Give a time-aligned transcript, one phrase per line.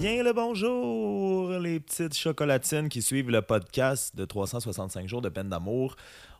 [0.00, 5.50] Bien le bonjour, les petites chocolatines qui suivent le podcast de 365 jours de peine
[5.50, 5.94] d'amour.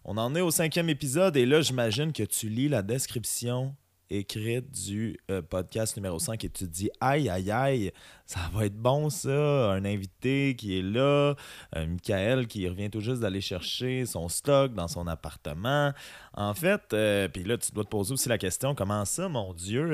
[0.06, 3.74] On en est au cinquième épisode et là, j'imagine que tu lis la description
[4.10, 7.92] écrite du euh, podcast numéro 5 et tu te dis aïe aïe aïe,
[8.26, 11.34] ça va être bon ça, un invité qui est là,
[11.76, 15.92] euh, Michael qui revient tout juste d'aller chercher son stock dans son appartement.
[16.34, 19.54] En fait, euh, puis là tu dois te poser aussi la question comment ça mon
[19.54, 19.84] dieu,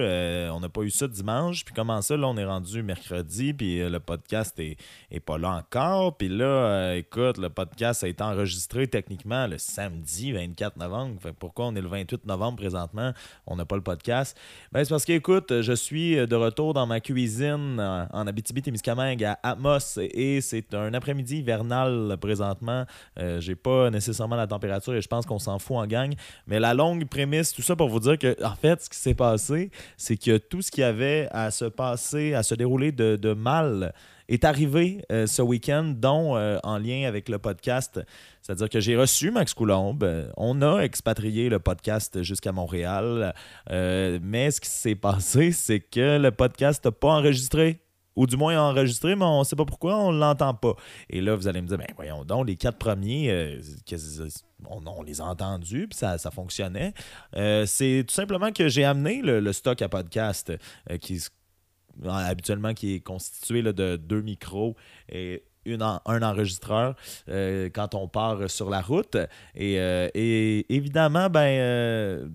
[0.51, 3.87] on n'a pas eu ça dimanche, puis comment ça là on est rendu mercredi puis
[3.87, 4.79] le podcast est,
[5.10, 10.33] est, pas là encore, puis là écoute, le podcast a été enregistré techniquement le samedi
[10.33, 11.21] 24 novembre.
[11.21, 13.12] Fait pourquoi on est le 28 novembre présentement,
[13.46, 16.87] on n'a pas le podcast ben, c'est parce que, écoute, je suis de retour dans
[16.87, 22.84] ma cuisine en Abitibi-Témiscamingue à Atmos et c'est un après-midi hivernal présentement.
[23.19, 26.15] Euh, j'ai pas nécessairement la température et je pense qu'on s'en fout en gang.
[26.46, 29.15] Mais la longue prémisse, tout ça pour vous dire que, en fait, ce qui s'est
[29.15, 33.93] passé, c'est que tout ce qui avait à se passer, à se dérouler de mal,
[34.29, 38.01] est arrivé euh, ce week-end, dont euh, en lien avec le podcast.
[38.43, 40.05] C'est-à-dire que j'ai reçu Max Coulombe.
[40.05, 43.35] Euh, on a expatrié le podcast jusqu'à Montréal.
[43.71, 47.80] mais ce qui s'est passé, c'est que le podcast n'a pas enregistré
[48.15, 50.74] ou du moins enregistré, mais on ne sait pas pourquoi, on ne l'entend pas.
[51.10, 53.59] Et là, vous allez me dire, ben voyons donc, les quatre premiers,
[54.65, 56.95] on, les a entendus, puis ça, fonctionnait.
[57.66, 60.51] c'est tout simplement que j'ai amené le, stock à podcast
[61.02, 61.21] qui
[62.05, 64.77] habituellement qui est constitué de deux micros
[65.09, 66.94] et une un enregistreur
[67.28, 69.16] euh, quand on part sur la route.
[69.55, 72.28] Et, euh, évidemment, ben, euh,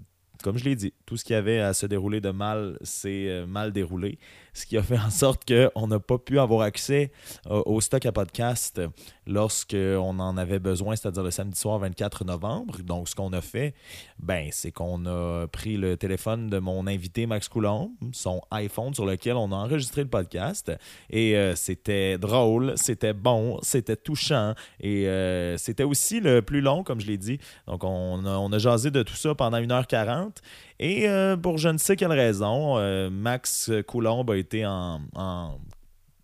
[0.44, 3.74] comme je l'ai dit, tout ce qui avait à se dérouler de mal s'est mal
[3.74, 4.18] déroulé
[4.54, 7.12] ce qui a fait en sorte qu'on n'a pas pu avoir accès
[7.48, 8.82] euh, au stock à podcast
[9.28, 12.78] lorsqu'on en avait besoin, c'est-à-dire le samedi soir 24 novembre.
[12.84, 13.74] Donc, ce qu'on a fait,
[14.20, 19.06] ben, c'est qu'on a pris le téléphone de mon invité Max Coulomb, son iPhone sur
[19.06, 20.72] lequel on a enregistré le podcast.
[21.10, 24.54] Et euh, c'était drôle, c'était bon, c'était touchant.
[24.80, 27.40] Et euh, c'était aussi le plus long, comme je l'ai dit.
[27.68, 30.38] Donc, on a, on a jasé de tout ça pendant 1h40.
[30.82, 35.60] Et euh, pour je ne sais quelle raison, euh, Max Coulomb a été en, en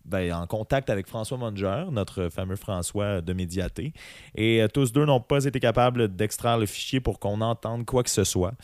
[0.08, 3.92] ben, en contact avec François Monger, notre fameux François de Médiaté.
[4.34, 8.02] Et euh, tous deux n'ont pas été capables d'extraire le fichier pour qu'on entende quoi
[8.02, 8.54] que ce soit.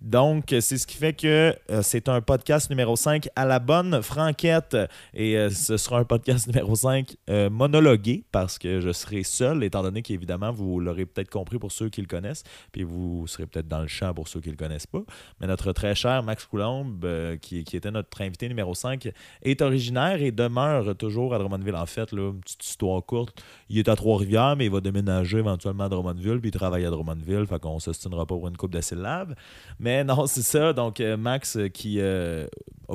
[0.00, 4.00] Donc, c'est ce qui fait que euh, c'est un podcast numéro 5 à la bonne
[4.00, 4.76] franquette.
[5.12, 7.16] Et euh, ce sera un podcast numéro 5
[7.50, 11.88] monologué parce que je serai seul, étant donné qu'évidemment, vous l'aurez peut-être compris pour ceux
[11.88, 14.58] qui le connaissent, puis vous serez peut-être dans le champ pour ceux qui ne le
[14.58, 15.02] connaissent pas.
[15.40, 17.06] Mais notre très cher Max Coulombe,
[17.40, 19.10] qui, qui était notre invité numéro 5,
[19.42, 21.76] est originaire et demeure toujours à Drummondville.
[21.76, 25.38] En fait, là, une petite histoire courte, il est à Trois-Rivières, mais il va déménager
[25.38, 28.56] éventuellement à Drummondville, puis il travaille à Drummondville, fait qu'on se s'ostinera pas pour une
[28.56, 29.34] coupe de syllabes.
[29.78, 30.72] Mais non, c'est ça.
[30.72, 32.46] Donc, euh, Max, euh, qui euh,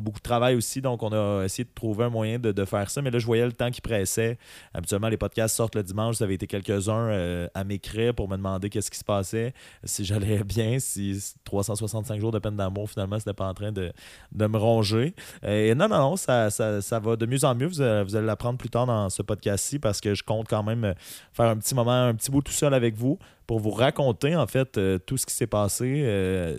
[0.02, 3.02] beaucoup de travail aussi, donc on a essayé de trouver un moyen de, faire ça.
[3.02, 4.38] Mais là, je voyais le temps qui pressait.
[4.74, 6.18] Habituellement, les podcasts sortent le dimanche.
[6.18, 9.54] Vous avez été quelques-uns à m'écrire pour me demander qu'est-ce qui se passait,
[9.84, 13.92] si j'allais bien, si 365 jours de peine d'amour, finalement, c'était pas en train de,
[14.36, 15.14] me ronger.
[15.44, 17.68] Et non, non, non, ça, ça, va de mieux en mieux.
[17.68, 20.64] Vous euh, vous allez l'apprendre plus tard dans ce podcast-ci parce que je compte quand
[20.64, 20.94] même euh,
[21.34, 24.46] faire un petit moment, un petit bout tout seul avec vous pour vous raconter en
[24.46, 26.04] fait euh, tout ce qui s'est passé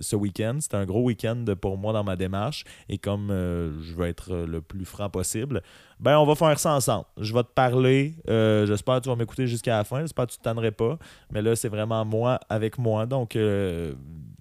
[0.00, 0.56] ce week-end.
[0.60, 4.60] C'était un gros week-end pour moi dans ma démarche et comme je veux être le
[4.60, 5.62] plus franc possible,
[6.00, 7.04] ben on va faire ça ensemble.
[7.19, 8.15] Je vais te parler.
[8.26, 10.00] J'espère que tu vas m'écouter jusqu'à la fin.
[10.00, 10.99] J'espère que tu ne tannerais pas.
[11.31, 13.06] Mais là, c'est vraiment moi avec moi.
[13.06, 13.37] Donc,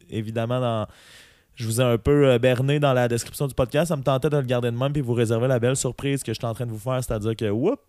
[0.09, 0.88] évidemment, dans
[1.57, 3.88] je vous ai un peu euh, berné dans la description du podcast.
[3.90, 6.31] Ça me tentait de le garder de même puis vous réserver la belle surprise que
[6.31, 7.81] je suis en train de vous faire, c'est-à-dire que whoop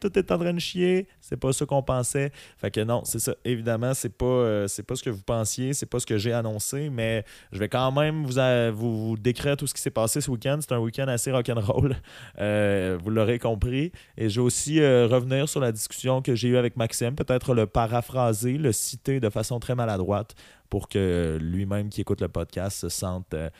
[0.00, 1.06] tout est en train de chier.
[1.20, 2.32] C'est pas ce qu'on pensait.
[2.56, 3.34] Fait que non, c'est ça.
[3.44, 6.88] Évidemment, c'est pas euh, pas ce que vous pensiez, c'est pas ce que j'ai annoncé,
[6.88, 8.40] mais je vais quand même vous,
[8.72, 10.58] vous, décrire tout ce qui s'est passé ce week-end.
[10.60, 11.94] C'est un week-end assez rock'n'roll.
[12.40, 13.92] Euh, vous l'aurez compris.
[14.16, 17.66] Et je vais aussi revenir sur la discussion que j'ai eue avec Maxime, peut-être le
[17.66, 20.34] paraphraser, le citer de façon très maladroite
[20.72, 23.50] pour que lui-même qui écoute le podcast se sente euh,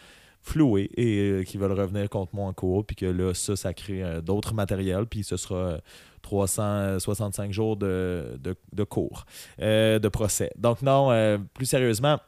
[0.41, 3.75] floué et euh, qu'il veulent revenir contre moi en cours, puis que là, ça, ça
[3.75, 5.77] crée euh, d'autres matériels, puis ce sera
[6.23, 9.27] 365 jours de, de cours,
[9.59, 10.51] de procès.
[10.57, 11.11] Donc non,
[11.53, 12.19] plus sérieusement,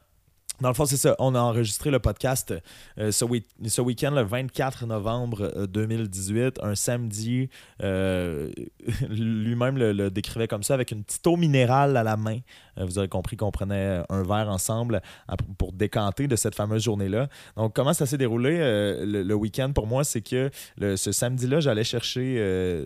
[0.61, 1.15] dans le fond, c'est ça.
[1.19, 2.53] On a enregistré le podcast
[2.97, 7.49] euh, ce, week- end le 24 novembre 2018, euh, un samedi.
[7.83, 8.49] Euh,
[9.09, 12.39] lui-même le, décrivait comme ça, avec une petite eau minérale à la main.
[12.77, 15.01] vous avez compris qu'on prenait un verre ensemble
[15.57, 17.27] pour décanter de cette fameuse journée-là.
[17.57, 19.71] Donc, comment ça s'est déroulé le, week-end?
[19.73, 20.49] Pour moi, c'est que
[20.79, 22.85] ce samedi-là, j'allais chercher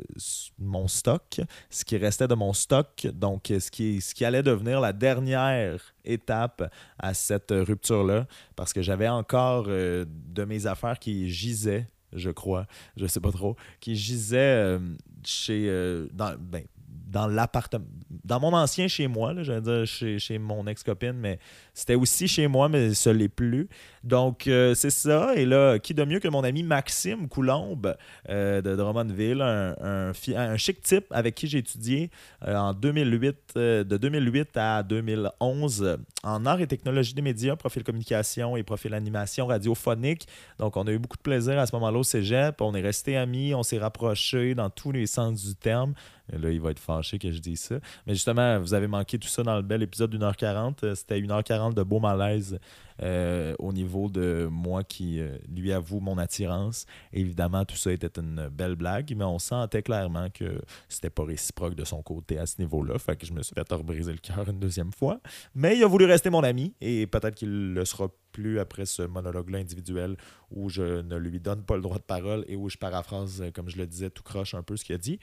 [0.57, 4.79] mon stock, ce qui restait de mon stock, donc ce qui, ce qui allait devenir
[4.79, 11.29] la dernière étape à cette rupture-là parce que j'avais encore euh, de mes affaires qui
[11.29, 12.65] gisaient je crois,
[12.97, 14.79] je sais pas trop, qui gisait
[15.23, 15.67] chez.
[16.11, 16.63] dans, ben,
[17.09, 17.85] dans l'appartement,
[18.23, 21.39] dans mon ancien chez moi, j'allais dire chez, mon ex-copine, mais
[21.73, 23.67] c'était aussi chez moi, mais ce l'est plus.
[24.03, 25.35] Donc, euh, c'est ça.
[25.35, 27.95] Et là, qui de mieux que mon ami Maxime Coulombe
[28.29, 30.13] euh, de Drummondville, un,
[30.57, 32.11] chic type avec qui j'ai étudié
[32.47, 38.55] euh, en 2008, de 2008 à 2011 en art et technologie des médias, profil communication
[38.55, 40.27] et profil animation radiophonique.
[40.59, 42.61] Donc, on a eu beaucoup de plaisir à ce moment-là au cégep.
[42.61, 45.93] On est restés amis, on s'est rapprochés dans tous les sens du terme.
[46.37, 47.75] Là, il va être fâché que je dise ça.
[48.05, 50.83] Mais justement, vous avez manqué tout ça dans le bel épisode d'une heure 40.
[50.83, 52.59] Euh, c'était une heure 40 de beau malaise
[53.01, 56.85] euh, au niveau de moi qui euh, lui avoue mon attirance.
[57.13, 61.75] évidemment, tout ça était une belle blague, mais on sentait clairement que c'était pas réciproque
[61.75, 62.97] de son côté à ce niveau-là.
[62.99, 65.19] Fait que je me suis fait briser le cœur une deuxième fois.
[65.55, 69.01] Mais il a voulu rester mon ami et peut-être qu'il le sera plus après ce
[69.01, 70.15] monologue-là individuel
[70.51, 73.51] où je ne lui donne pas le droit de parole et où je paraphrase, euh,
[73.51, 75.19] comme je le disais, tout croche un peu ce qu'il a dit.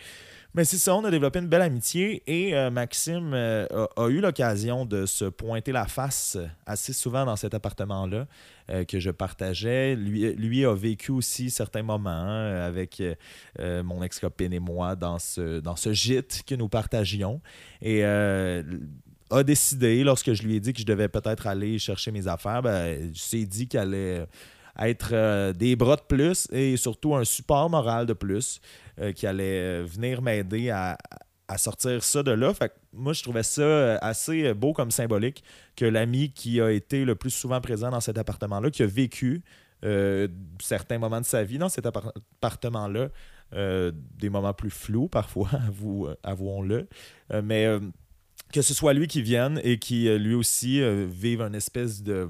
[0.54, 4.84] Mais c'est ça, on a développé une belle amitié et Maxime euh, a, eu l'occasion
[4.86, 8.26] de se pointer la face assez souvent dans cet appartement-là
[8.88, 9.94] que je partageais.
[9.94, 13.02] Lui, lui a vécu aussi certains moments hein, avec
[13.58, 17.40] mon ex-copine et moi dans ce, dans ce gîte que nous partagions.
[17.82, 22.28] Et a décidé, lorsque je lui ai dit que je devais peut-être aller chercher mes
[22.28, 24.26] affaires, ben, s'est dit qu'elle allait
[24.78, 28.60] être euh, des bras de plus et surtout un support moral de plus
[29.00, 30.98] euh, qui allait venir m'aider à,
[31.56, 32.52] sortir ça de là.
[32.54, 35.44] Fait moi, je trouvais ça assez beau comme symbolique
[35.76, 39.42] que l'ami qui a été le plus souvent présent dans cet appartement-là, qui a vécu
[39.84, 40.28] euh,
[40.60, 43.08] certains moments de sa vie dans cet appartement-là,
[43.52, 45.50] des moments plus flous parfois,
[46.24, 46.88] avouons-le,
[47.42, 47.78] mais
[48.52, 52.02] que ce soit lui qui vienne et qui euh, lui aussi euh, vive une espèce
[52.02, 52.28] de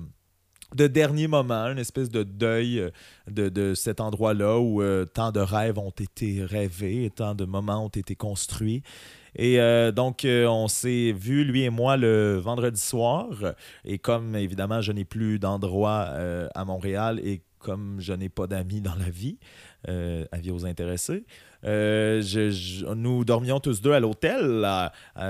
[0.74, 2.90] de dernier moment, une espèce de deuil euh,
[3.28, 4.82] de, cet endroit-là où
[5.14, 8.82] tant de rêves ont été rêvés tant de moments ont été construits.
[9.38, 9.58] Et
[9.94, 13.28] donc, on s'est vu, lui et moi, le vendredi soir.
[13.84, 16.08] Et comme, évidemment, je n'ai plus d'endroit
[16.54, 19.36] à Montréal et comme je n'ai pas d'amis dans la vie,
[20.32, 21.26] avis aux intéressés,
[21.64, 22.22] euh,
[22.94, 24.66] nous dormions tous deux à l'hôtel,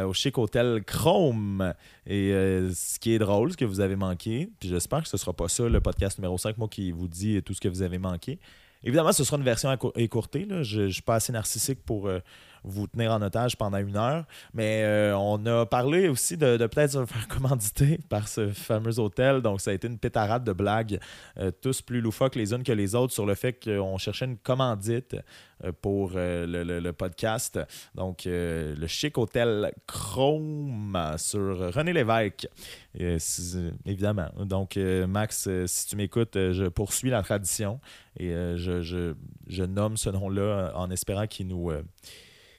[0.04, 1.74] au chic hôtel Chrome.
[2.06, 5.16] Et euh, ce qui est drôle, ce que vous avez manqué, puis j'espère que ce
[5.16, 7.68] ne sera pas ça le podcast numéro 5, moi qui vous dis tout ce que
[7.68, 8.38] vous avez manqué.
[8.86, 10.46] Évidemment, ce sera une version écourtée.
[10.62, 12.20] Je ne suis pas assez narcissique pour euh,
[12.66, 14.24] vous tenir en otage pendant une heure.
[14.52, 19.40] Mais euh, on a parlé aussi de, peut-être se faire commanditer par ce fameux hôtel.
[19.40, 20.98] Donc, ça a été une pétarade de blagues,
[21.38, 24.36] euh, tous plus loufoques les unes que les autres, sur le fait qu'on cherchait une
[24.36, 25.16] commandite
[25.64, 27.58] euh, pour le, podcast.
[27.94, 32.48] Donc, le chic hôtel Chrome sur René Lévesque.
[32.94, 34.28] évidemment.
[34.38, 37.80] Donc, Max, si tu m'écoutes, je poursuis la tradition
[38.18, 41.70] et je, nomme ce nom-là en espérant qu'il nous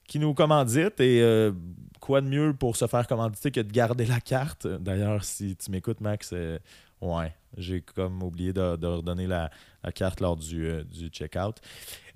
[0.07, 0.99] qui nous commandite.
[0.99, 1.51] Et euh,
[1.99, 4.65] quoi de mieux pour se faire commanditer que de garder la carte?
[4.65, 6.57] D'ailleurs, si tu m'écoutes, Max, euh,
[7.01, 9.51] ouais, j'ai comme oublié de, redonner la,
[9.93, 11.57] carte lors du, euh, du check-out.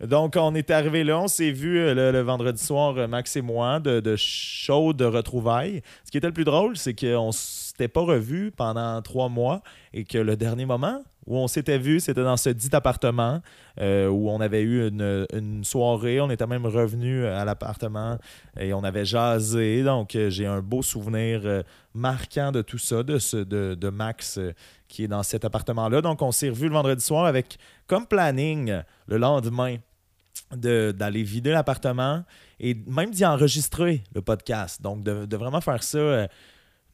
[0.01, 3.99] Donc, on est arrivé là, on s'est vu le, vendredi soir, Max et moi, de,
[3.99, 5.81] de chaudes retrouvailles.
[6.03, 9.61] Ce qui était le plus drôle, c'est qu'on s'était pas revus pendant trois mois
[9.93, 13.41] et que le dernier moment, où on s'était vu, c'était dans ce dit appartement
[13.79, 16.19] euh, où on avait eu une, soirée.
[16.19, 18.17] On était même revenu à l'appartement
[18.59, 19.83] et on avait jasé.
[19.83, 21.61] Donc, euh, j'ai un beau souvenir euh,
[21.93, 24.39] marquant de tout ça, de, ce, de, Max
[24.87, 26.01] qui est dans cet appartement-là.
[26.01, 27.57] Donc, on s'est revu le vendredi soir avec
[27.87, 29.77] comme planning le lendemain
[30.53, 32.23] d'aller vider l'appartement
[32.59, 34.81] et même d'y enregistrer le podcast.
[34.81, 36.27] Donc, de vraiment faire ça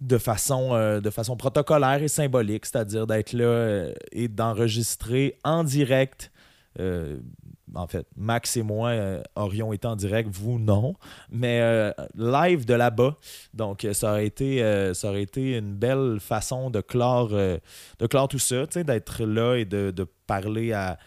[0.02, 5.64] de façon, euh, de façon protocolaire et symbolique, c'est-à-dire d'être là euh, et d'enregistrer en
[5.64, 6.32] direct.
[6.80, 7.18] Euh,
[7.74, 8.94] en fait, Max et moi
[9.36, 10.94] aurions été en direct, vous non,
[11.30, 13.18] mais live de là-bas.
[13.54, 14.60] Donc, ça aurait, été,
[14.94, 17.34] ça aurait été une belle façon de clore,
[18.30, 20.98] tout ça, d'être là et de parler à,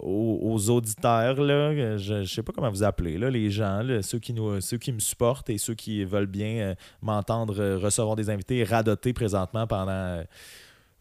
[0.00, 4.32] aux, auditeurs, là, je ne sais pas comment vous appeler, là, les gens, ceux, qui
[4.32, 8.30] nous, ceux qui me supportent et ceux qui veulent bien euh, m'entendre euh, recevoir des
[8.30, 10.22] invités et radoter présentement pendant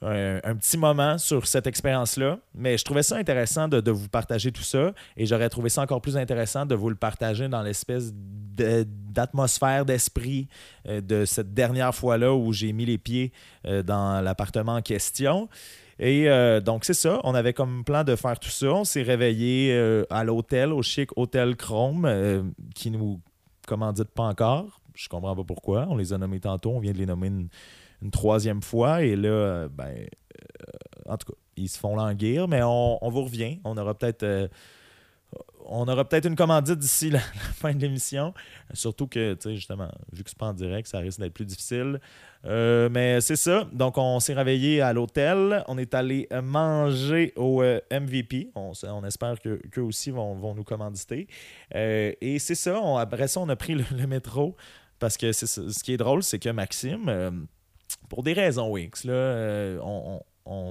[0.04, 2.40] euh, un, petit moment sur cette expérience-là.
[2.56, 6.02] Mais je trouvais ça intéressant de, vous partager tout ça et j'aurais trouvé ça encore
[6.02, 10.48] plus intéressant de vous le partager dans l'espèce d'atmosphère, d'esprit
[10.86, 13.32] de cette dernière fois-là où j'ai mis les pieds
[13.64, 15.50] dans l'appartement en question.
[16.00, 17.20] Et euh, donc, c'est ça.
[17.24, 18.68] On avait comme plan de faire tout ça.
[18.68, 22.44] On s'est réveillé euh, à l'hôtel, au chic Hôtel Chrome, euh,
[22.76, 23.20] qui nous
[23.68, 24.80] commandite pas encore.
[24.94, 25.88] Je comprends pas pourquoi.
[25.90, 26.72] On les a nommés tantôt.
[26.72, 29.02] On vient de les nommer une, troisième fois.
[29.04, 30.08] Et là, ben,
[31.08, 33.60] en tout cas, ils se font languir, mais on, on vous revient.
[33.64, 34.48] On aura peut-être euh,
[35.68, 38.34] on aura peut-être une commandite d'ici la, fin de l'émission.
[38.74, 41.46] Surtout que, tu sais, justement, vu que c'est pas en direct, ça risque d'être plus
[41.46, 42.00] difficile.
[42.46, 43.68] Euh, mais c'est ça.
[43.74, 45.64] Donc, on s'est réveillé à l'hôtel.
[45.68, 48.52] On est allé manger au euh, MVP.
[48.56, 51.28] On, espère qu'eux aussi vont, nous commanditer.
[51.76, 52.80] Euh, et c'est ça.
[53.00, 54.56] après ça, on a pris le, métro.
[55.00, 57.48] Parce que ce qui est drôle, c'est que Maxime,
[58.10, 60.22] pour des raisons X, là, on on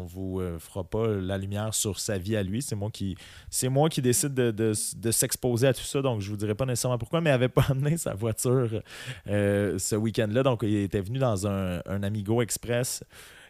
[0.04, 2.62] vous euh, fera pas la lumière sur sa vie à lui.
[2.62, 3.16] C'est moi qui
[3.50, 4.72] c'est moi qui décide de,
[5.10, 7.64] s'exposer à tout ça, donc je vous dirai pas nécessairement pourquoi, mais il n'avait pas
[7.68, 8.82] amené sa voiture
[9.26, 10.42] euh, ce week-end-là.
[10.42, 13.02] Donc il était venu dans un, Amigo Express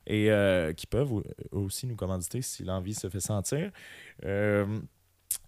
[0.06, 1.12] et euh, qui peuvent
[1.50, 3.70] aussi nous commanditer si l'envie se fait sentir.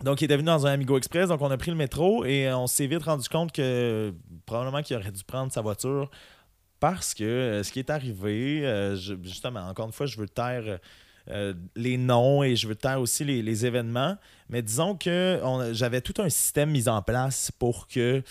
[0.03, 2.53] donc, il était venu dans un Amigo Express, donc on a pris le métro et
[2.53, 4.13] on s'est vite rendu compte que
[4.47, 6.11] probablement qu'il aurait dû prendre sa voiture
[6.81, 10.79] parce que euh, ce qui est arrivé, euh, justement, encore une fois, je veux taire
[11.31, 14.17] euh, les noms et je veux taire aussi les, événements.
[14.49, 15.41] Mais disons que
[15.73, 18.23] j'avais tout un système mis en place pour que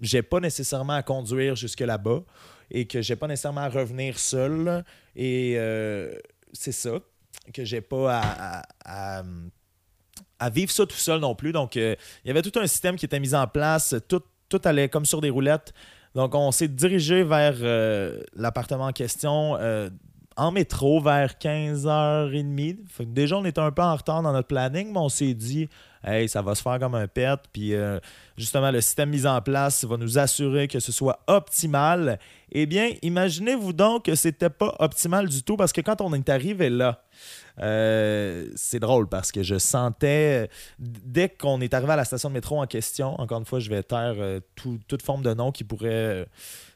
[0.00, 2.22] j'ai pas nécessairement à conduire jusque là-bas
[2.70, 4.84] et que j'ai pas nécessairement à revenir seul.
[5.14, 5.56] Et
[6.52, 6.98] c'est ça,
[7.54, 9.22] que j'ai pas à,
[10.40, 11.52] à, vivre ça tout seul non plus.
[11.52, 13.94] Donc, il y avait tout un système qui était mis en place.
[14.08, 15.72] Tout, tout allait comme sur des roulettes.
[16.14, 19.88] Donc, on s'est dirigé vers euh, l'appartement en question euh,
[20.36, 22.76] en métro vers 15h30.
[23.06, 25.68] déjà, on était un peu en retard dans notre planning, mais on s'est dit,
[26.04, 27.38] hey, ça va se faire comme un pet.
[27.52, 27.98] Puis, euh,
[28.36, 32.18] justement, le système mis en place va nous assurer que ce soit optimal.
[32.50, 36.28] Eh bien, imaginez-vous donc que c'était pas optimal du tout parce que quand on est
[36.28, 37.02] arrivé là,
[37.60, 40.48] euh, c'est drôle parce que je sentais,
[40.78, 43.70] dès qu'on est arrivé à la station de métro en question, encore une fois, je
[43.70, 46.24] vais taire euh, toute forme de nom qui pourrait, euh,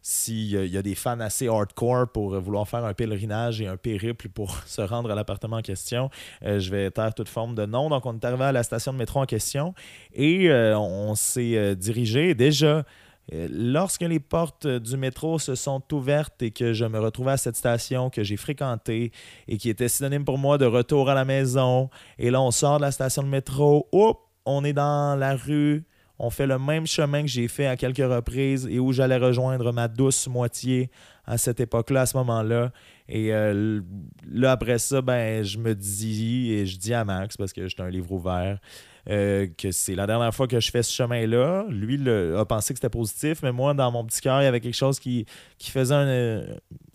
[0.02, 4.28] s'il y a des fans assez hardcore pour vouloir faire un pèlerinage et un périple
[4.28, 6.10] pour se rendre à l'appartement en question,
[6.42, 7.88] je vais taire toute forme de nom.
[7.88, 9.74] Donc, on est arrivé à la station de métro en question
[10.14, 12.84] et on s'est dirigé déjà
[13.32, 17.56] lorsque les portes du métro se sont ouvertes et que je me retrouvais à cette
[17.56, 19.10] station que j'ai fréquentée
[19.48, 22.78] et qui était synonyme pour moi de retour à la maison, et là on sort
[22.78, 25.84] de la station de métro, hop, on est dans la rue,
[26.18, 29.72] on fait le même chemin que j'ai fait à quelques reprises et où j'allais rejoindre
[29.72, 30.90] ma douce moitié
[31.26, 32.72] à cette époque-là, à ce moment-là.
[33.08, 33.80] Et euh,
[34.26, 37.82] là, après ça, ben, je me dis, et je dis à Max, parce que j'étais
[37.82, 38.58] un livre ouvert,
[39.08, 41.66] euh, que c'est la dernière fois que je fais ce chemin-là.
[41.68, 44.60] Lui a pensé que c'était positif, mais moi, dans mon petit cœur, il y avait
[44.60, 45.26] quelque chose qui,
[45.58, 46.44] qui faisait un,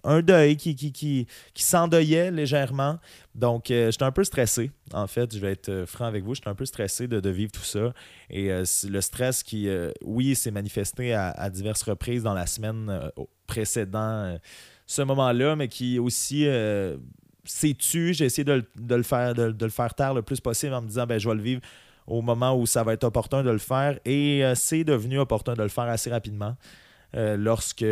[0.05, 2.99] euh, deuil, qui, qui, qui, s'endeuillait légèrement.
[3.33, 5.33] Donc, euh, j'étais un peu stressé, en fait.
[5.33, 6.35] Je vais être franc avec vous.
[6.35, 7.93] J'étais un peu stressé de, vivre tout ça.
[8.29, 9.69] Et le stress qui,
[10.03, 13.09] oui, s'est manifesté à, diverses reprises dans la semaine
[13.47, 14.37] précédant
[14.85, 16.45] ce moment-là, mais qui aussi
[17.45, 18.13] s'est tu.
[18.13, 18.65] J'ai essayé de,
[18.95, 21.29] le faire, de, de, le faire taire le plus possible en me disant ben, je
[21.29, 21.61] vais le vivre
[22.11, 23.97] au moment où ça va être opportun de le faire.
[24.05, 26.55] Et euh, c'est devenu opportun de le faire assez rapidement.
[27.13, 27.85] Euh, lorsque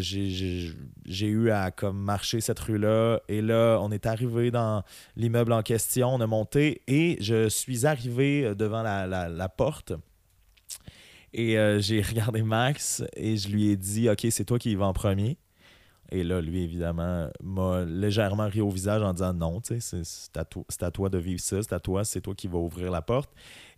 [0.00, 3.20] j'ai eu à comme marcher cette rue-là.
[3.28, 4.82] Et là, on est arrivé dans
[5.16, 9.92] l'immeuble en question, on a monté et je suis arrivé euh, devant la, porte.
[11.34, 14.86] Et j'ai regardé Max et je lui ai dit Ok, c'est toi qui y vas
[14.86, 15.38] en premier.
[16.14, 20.62] Et là, lui, évidemment, m'a légèrement ri au visage en disant non, c'est à, toi,
[20.82, 23.30] à toi de vivre ça, c'est à toi, c'est toi qui vas ouvrir la porte.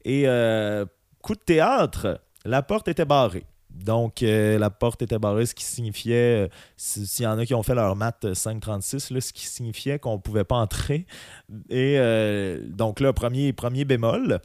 [0.04, 0.84] Et euh,
[1.22, 3.44] coup de théâtre, la porte était barrée.
[3.70, 7.54] Donc, euh, la porte était barrée, ce qui signifiait, euh, s'il y en a qui
[7.54, 11.06] ont fait leur maths 536, ce qui signifiait qu'on ne pouvait pas entrer.
[11.70, 11.98] Et
[12.66, 14.40] donc là, premier bémol.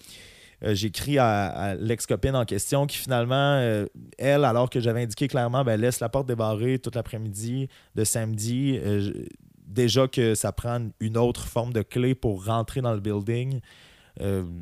[0.63, 3.85] Euh, j'écris à, l'ex-copine en question qui finalement, euh,
[4.17, 8.79] elle, alors que j'avais indiqué clairement, ben, laisse la porte débarrée toute l'après-midi de samedi.
[8.83, 9.11] Euh,
[9.65, 13.59] déjà que ça prend une autre forme de clé pour rentrer dans le building.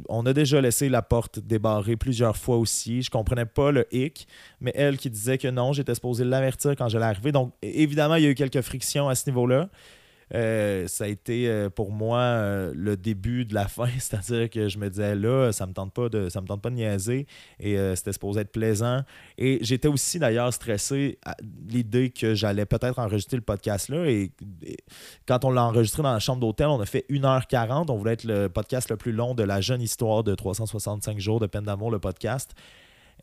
[0.09, 3.01] on a déjà laissé la porte débarrée plusieurs fois aussi.
[3.01, 4.27] Je comprenais pas le hic,
[4.59, 7.31] mais elle qui disait que non, j'étais supposé l'avertir quand j'allais arriver.
[7.31, 9.69] Donc, évidemment, il y a eu quelques frictions à ce niveau-là.
[10.33, 14.67] Euh, ça a été euh, pour moi euh, le début de la fin, c'est-à-dire que
[14.67, 17.27] je me disais là, ça me tente pas de ça me tente pas de niaiser.
[17.59, 19.01] Et c'était supposé être plaisant.
[19.37, 21.35] Et j'étais aussi d'ailleurs stressé à
[21.69, 24.05] l'idée que j'allais peut-être enregistrer le podcast là.
[24.05, 24.31] Et,
[25.25, 28.23] quand on l'a enregistré dans la chambre d'hôtel, on a fait 1h40, on voulait être
[28.23, 31.91] le podcast le plus long de la jeune histoire de 365 jours de peine d'amour
[31.91, 32.53] le podcast.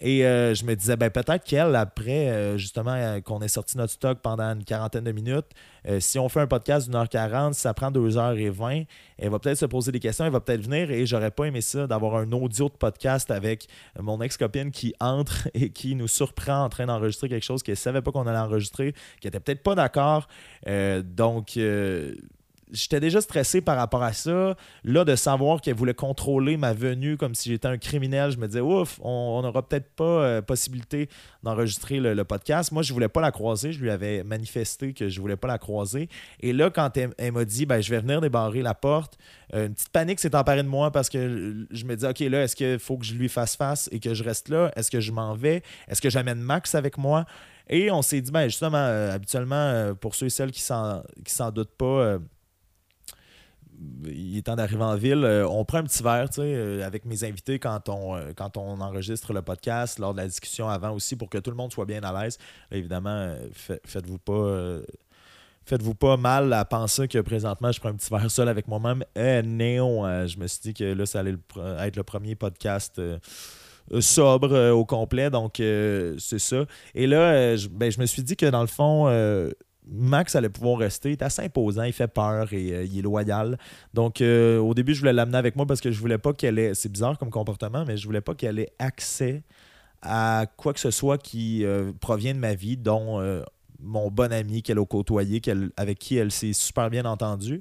[0.01, 3.79] Et euh, je me disais, ben, peut-être qu'elle, après, euh, justement, euh, qu'on ait sorti
[3.79, 5.47] notre stock pendant une quarantaine de minutes,
[5.99, 8.85] si on fait un podcast d'une heure quarante, ça prend deux heures et vingt,
[9.19, 11.61] elle va peut-être se poser des questions, elle va peut-être venir et j'aurais pas aimé
[11.61, 13.69] ça d'avoir un audio de podcast avec
[14.01, 18.01] mon ex-copine qui entre et qui nous surprend en train d'enregistrer quelque chose qu'elle savait
[18.01, 20.27] pas qu'on allait enregistrer, qui était peut-être pas d'accord.
[21.05, 21.59] donc,
[22.75, 24.57] j'étais déjà stressé par rapport à ça.
[24.83, 28.47] Là, de savoir qu'elle voulait contrôler ma venue comme si j'étais un criminel, je me
[28.47, 31.09] disais, ouf, on n'aura peut-être pas euh, possibilité
[31.43, 32.73] d'enregistrer le, podcast.
[32.73, 33.73] Moi, je voulais pas la croiser.
[33.73, 36.09] Je lui avais manifesté que je voulais pas la croiser.
[36.41, 39.19] Et là, quand elle, m'a dit, ben, je vais venir débarrer la porte,
[39.55, 42.45] euh, une petite panique s'est emparée de moi parce que je me dis, OK, là,
[42.45, 44.73] est-ce qu'il faut que je lui fasse face et que je reste là?
[44.77, 45.63] Est-ce que je m'en vais?
[45.89, 47.25] Est-ce que j'amène Max avec moi?
[47.69, 51.51] Et on s'est dit, ben, justement, euh, habituellement, pour ceux et celles qui ne s'en
[51.51, 52.19] doutent pas,
[54.07, 55.25] il est temps d'arriver en ville.
[55.25, 58.81] Euh, on prend un petit verre euh, avec mes invités quand on, euh, quand on
[58.81, 61.85] enregistre le podcast, lors de la discussion avant aussi, pour que tout le monde soit
[61.85, 62.39] bien à l'aise.
[62.71, 63.35] Évidemment,
[63.85, 64.81] faites-vous pas.
[65.67, 69.03] Faites-vous pas mal à penser que présentement je prends un petit verre seul avec moi-même.
[69.17, 71.37] Eh, néon, je me suis dit que là, ça allait
[71.81, 73.01] être le premier podcast
[74.01, 75.31] sobre au complet.
[75.31, 76.67] Donc, c'est ça.
[76.95, 79.09] Et là, ben, je, me suis dit que dans le fond,
[79.87, 81.11] Max allait pouvoir rester.
[81.11, 83.59] Il est assez imposant, il fait peur et euh, il est loyal.
[83.93, 86.59] Donc, euh, au début, je voulais l'amener avec moi parce que je voulais pas qu'elle
[86.59, 86.75] ait.
[86.75, 89.43] C'est bizarre comme comportement, mais je voulais pas qu'elle ait accès
[90.03, 93.23] à quoi que ce soit qui euh, provient de ma vie, dont
[93.81, 95.43] mon bon ami qu'elle a côtoyé,
[95.77, 97.61] avec qui elle s'est super bien entendue.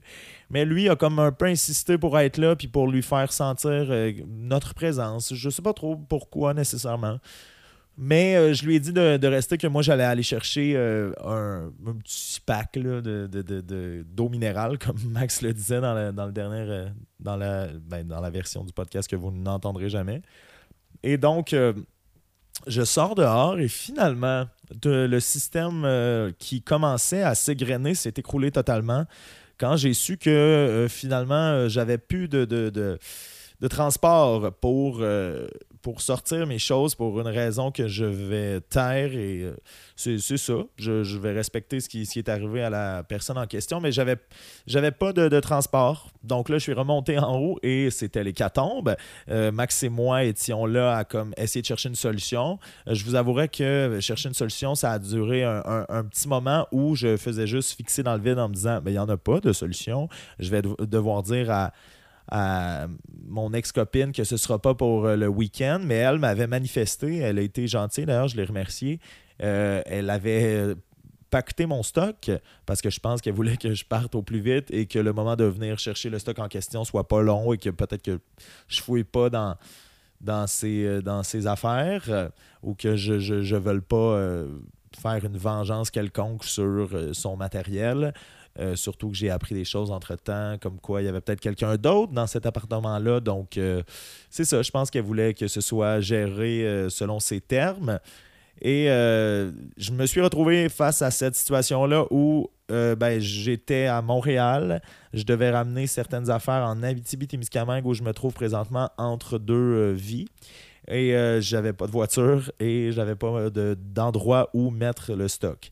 [0.49, 3.91] Mais lui a comme un peu insisté pour être là puis pour lui faire sentir
[4.27, 5.33] notre présence.
[5.33, 7.17] Je sais pas trop pourquoi nécessairement.
[7.97, 11.71] Mais euh, je lui ai dit de, rester, que moi, j'allais aller chercher euh, un,
[12.01, 17.37] petit pack d'eau de, de, minérale, comme Max le disait dans, le dernier, euh, dans,
[17.37, 20.23] la, ben, dans la version du podcast que vous n'entendrez jamais.
[21.03, 21.55] Et donc,
[22.67, 24.45] je sors dehors et finalement,
[24.85, 29.05] le système qui commençait à s'égrener s'est écroulé totalement
[29.59, 35.03] quand j'ai su que finalement, j'avais plus de, de, transport pour
[35.83, 39.55] pour sortir mes choses pour une raison que je vais taire et euh,
[39.97, 40.53] c'est ça.
[40.77, 44.15] Je, vais respecter ce qui, est arrivé à la personne en question, mais j'avais
[44.65, 46.09] j'avais pas de, transport.
[46.23, 48.95] Donc là, je suis remonté en haut et c'était l'hécatombe.
[49.29, 52.59] Euh, Max et moi étions là à comme essayer de chercher une solution.
[52.87, 56.95] Euh, je vous avouerai que chercher une solution, ça a duré un, petit moment où
[56.95, 59.17] je faisais juste fixer dans le vide en me disant, ben, il n'y en a
[59.17, 60.07] pas de solution.
[60.39, 61.73] Je vais devoir dire à
[62.29, 62.87] à
[63.27, 67.17] mon ex-copine que ce ne sera pas pour euh, le week-end, mais elle m'avait manifesté.
[67.17, 68.99] Elle a été gentille, d'ailleurs, je l'ai remerciée.
[69.41, 70.75] Euh, elle avait
[71.29, 72.29] pacté mon stock
[72.65, 75.13] parce que je pense qu'elle voulait que je parte au plus vite et que le
[75.13, 78.19] moment de venir chercher le stock en question soit pas long et que peut-être que
[78.67, 79.55] je fouille pas dans,
[80.21, 82.29] dans, ses, euh, dans ses affaires
[82.61, 84.45] ou que je ne veuille pas
[84.95, 88.13] faire une vengeance quelconque sur son matériel.
[88.59, 91.75] Euh, surtout que j'ai appris des choses entre-temps, comme quoi il y avait peut-être quelqu'un
[91.75, 93.19] d'autre dans cet appartement-là.
[93.19, 93.81] Donc, euh,
[94.29, 94.61] c'est ça.
[94.61, 97.99] Je pense qu'elle voulait que ce soit géré euh, selon ses termes.
[98.61, 104.81] Et je me suis retrouvé face à cette situation-là où ben, j'étais à Montréal.
[105.11, 110.27] Je devais ramener certaines affaires en Abitibi-Témiscamingue où je me trouve présentement entre deux vies.
[110.89, 115.71] Et j'avais pas de voiture et j'avais pas d'endroit où mettre le stock.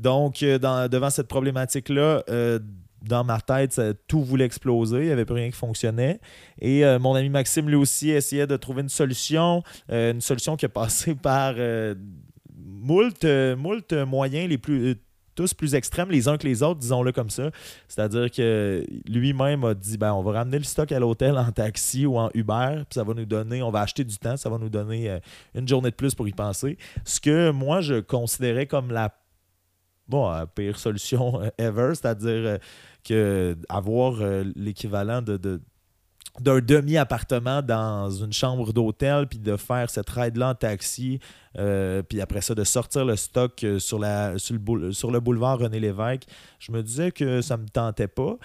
[0.00, 2.58] Donc, euh, devant cette problématique-là, euh,
[3.02, 5.00] dans ma tête, tout voulait exploser.
[5.00, 6.20] Il n'y avait plus rien qui fonctionnait.
[6.60, 9.62] Et euh, mon ami Maxime, lui aussi, essayait de trouver une solution.
[9.90, 11.54] une solution qui est passée par
[12.56, 13.24] moult,
[13.56, 14.96] moult moyens, les plus
[15.40, 17.50] tous plus extrêmes les uns que les autres, disons-le comme ça.
[17.88, 22.06] C'est-à-dire que lui-même a dit ben, on va ramener le stock à l'hôtel en taxi
[22.06, 24.58] ou en Uber, puis ça va nous donner, on va acheter du temps, ça va
[24.58, 25.18] nous donner
[25.54, 26.76] une journée de plus pour y penser.
[27.04, 29.14] Ce que moi, je considérais comme la
[30.10, 32.58] bon, pire solution ever, c'est-à-dire euh,
[33.04, 35.60] que avoir euh, l'équivalent de,
[36.40, 41.20] d'un demi-appartement dans une chambre d'hôtel, puis de faire cette ride-là en taxi,
[41.58, 46.24] euh, puis après ça, de sortir le stock sur, la, sur, le, boulevard René Lévesque,
[46.58, 48.36] je me disais que ça ne me tentait pas.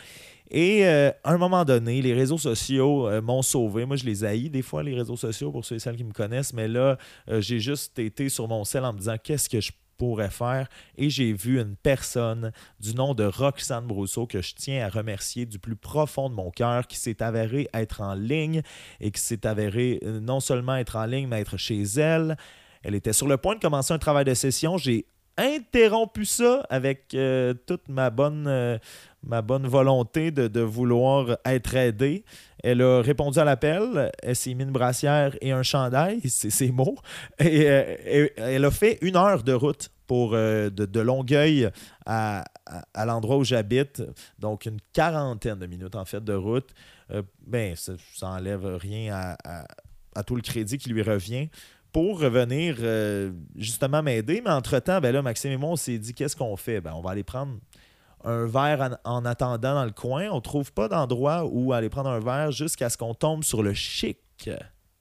[0.52, 3.86] Et à un moment donné, les réseaux sociaux m'ont sauvé.
[3.86, 6.14] Moi, je les haïs des fois, les réseaux sociaux, pour ceux et celles qui me
[6.14, 7.00] connaissent, mais là,
[7.40, 10.68] j'ai juste été sur mon sel en me disant qu'est-ce que je pourrait faire.
[10.98, 15.46] Et j'ai vu une personne du nom de Roxane Brousseau que je tiens à remercier
[15.46, 18.62] du plus profond de mon cœur, qui s'est avéré être en ligne
[19.00, 22.38] et qui s'est avéré euh, non seulement être en ligne, mais être chez elle.
[22.84, 24.78] Elle était sur le point de commencer un travail de session.
[24.78, 25.06] J'ai
[25.38, 28.78] interrompu ça avec euh, toute ma bonne, euh,
[29.24, 32.24] ma bonne volonté de, vouloir être aidé.
[32.66, 36.72] Elle a répondu à l'appel, elle s'est mis une brassière et un chandail, c'est ses
[36.72, 36.98] mots,
[37.40, 41.70] et, euh, elle a fait une heure de route pour de, Longueuil
[42.06, 42.44] à,
[43.06, 44.04] l'endroit où j'habite,
[44.38, 46.70] donc une quarantaine de minutes en fait de route.
[47.48, 51.50] ben, ça n'enlève rien à, tout le crédit qui lui revient
[51.96, 54.42] pour revenir euh, justement m'aider.
[54.44, 56.82] Mais entre-temps, ben là, Maxime et moi, on s'est dit qu'est-ce qu'on fait?
[56.82, 57.58] Ben, on va aller prendre
[58.26, 60.30] un verre en, en attendant dans le coin.
[60.32, 63.74] On trouve pas d'endroit où aller prendre un verre jusqu'à ce qu'on tombe sur le
[63.74, 64.20] chic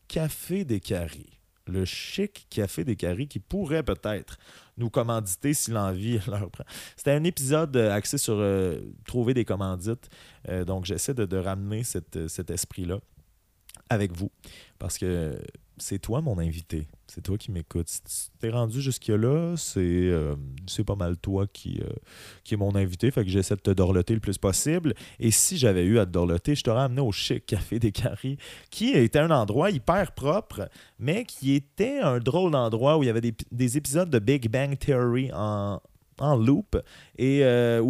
[0.09, 1.41] Café des Caries.
[1.67, 4.37] Le chic Café des Caries qui pourrait peut-être
[4.77, 6.65] nous commanditer si l'envie leur prend.
[6.97, 10.09] C'était un épisode euh, axé sur euh, trouver des commandites.
[10.49, 12.99] Euh, donc, j'essaie de, ramener cet esprit-là
[13.91, 14.31] avec vous
[14.79, 15.39] parce que
[15.77, 16.87] c'est toi mon invité.
[17.07, 17.89] C'est toi qui m'écoutes.
[17.89, 20.35] Si t'es rendu jusque-là, c'est euh,
[20.67, 21.93] c'est pas mal toi qui, euh,
[22.45, 23.11] qui mon invité.
[23.11, 24.95] Fait que j'essaie de te dorloter le plus possible.
[25.21, 28.39] Et si j'avais eu à te dorloter, je t'aurais amené au Chic Café des Caries,
[28.71, 33.11] qui était un endroit hyper propre, mais qui était un drôle d'endroit où il y
[33.11, 35.81] avait des, des épisodes de Big Bang Theory en,
[36.19, 36.77] en loop
[37.19, 37.81] et euh,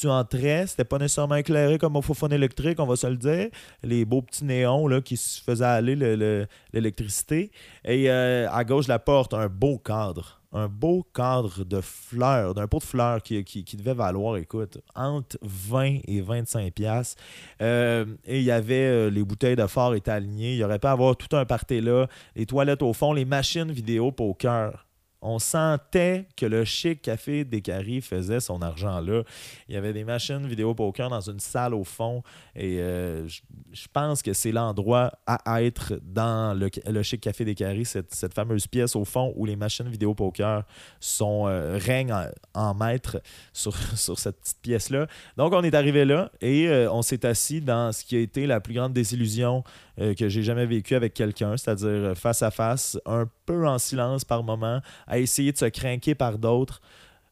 [0.00, 3.48] tu entrais, c'était pas nécessairement éclairé comme au faux électrique, on va se le dire.
[3.82, 7.50] Les beaux petits néons là, qui faisaient aller le- le- l'électricité.
[7.84, 10.40] Et euh, à gauche de la porte, un beau cadre.
[10.50, 15.36] Un beau cadre de fleurs, d'un pot de fleurs qui, qui- devait valoir, écoute, entre
[15.42, 17.22] 20 et 25 piastres.
[17.60, 20.52] Euh, et il y avait euh, les bouteilles de phare étaient alignées.
[20.52, 22.06] Il y aurait pas à avoir tout un party là.
[22.34, 24.86] Les toilettes au fond, les machines vidéo poker.
[25.20, 29.22] On sentait que le chic café des Caries faisait son argent là.
[29.68, 32.22] Il y avait des machines vidéo poker dans une salle au fond.
[32.54, 37.84] Et euh, je pense que c'est l'endroit à être dans le, chic café des Caries,
[37.84, 40.64] cette, fameuse pièce au fond où les machines vidéo poker
[41.00, 42.14] sont, euh, règnent
[42.54, 43.20] en, maître
[43.52, 43.74] sur,
[44.18, 45.06] cette petite pièce-là.
[45.36, 48.46] Donc, on est arrivé là et euh, on s'est assis dans ce qui a été
[48.46, 49.64] la plus grande désillusion
[50.00, 54.24] euh, que j'ai jamais vécue avec quelqu'un, c'est-à-dire face à face, un peu en silence
[54.24, 56.80] par moment, à essayer de se craquer par d'autres,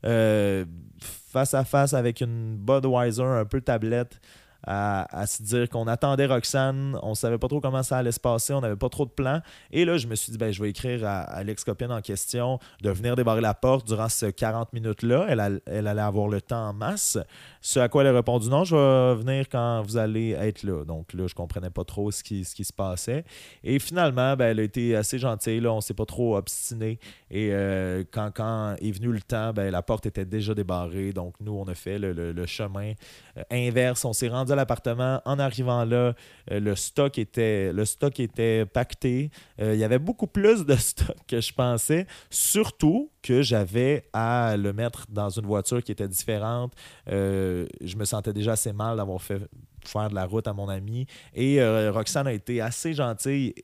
[0.04, 0.64] euh,
[1.00, 4.20] face à face avec une Budweiser un peu tablette.
[4.66, 8.52] À, se dire qu'on attendait Roxane, on savait pas trop comment ça allait se passer,
[8.52, 9.40] on n'avait pas trop de plans.
[9.70, 12.90] Et là, je me suis dit, ben, je vais écrire à, l'ex-copine en question de
[12.90, 15.26] venir débarrer la porte durant ces 40 minutes-là.
[15.28, 17.18] Elle, elle allait avoir le temps en masse.
[17.60, 20.84] Ce à quoi elle a répondu, non, je vais venir quand vous allez être là.
[20.84, 23.24] Donc là, je comprenais pas trop ce qui, ce qui se passait.
[23.62, 25.60] Et finalement, ben, elle a été assez gentille.
[25.60, 26.98] Là, on s'est pas trop obstiné.
[27.30, 31.12] Et euh, quand, quand est venu le temps, ben, la porte était déjà débarrée.
[31.12, 32.92] Donc nous, on a fait le, le- le chemin
[33.36, 34.04] euh, inverse.
[34.04, 35.20] On s'est rendu à l'appartement.
[35.24, 36.14] En arrivant là,
[36.50, 39.30] euh, le stock était le stock était pacté.
[39.60, 42.06] Euh, il y avait beaucoup plus de stock que je pensais.
[42.30, 46.72] Surtout que j'avais à le mettre dans une voiture qui était différente.
[47.08, 49.40] Euh, je me sentais déjà assez mal d'avoir fait
[49.84, 51.06] faire de la route à mon ami.
[51.32, 53.54] Et Roxane a été assez gentille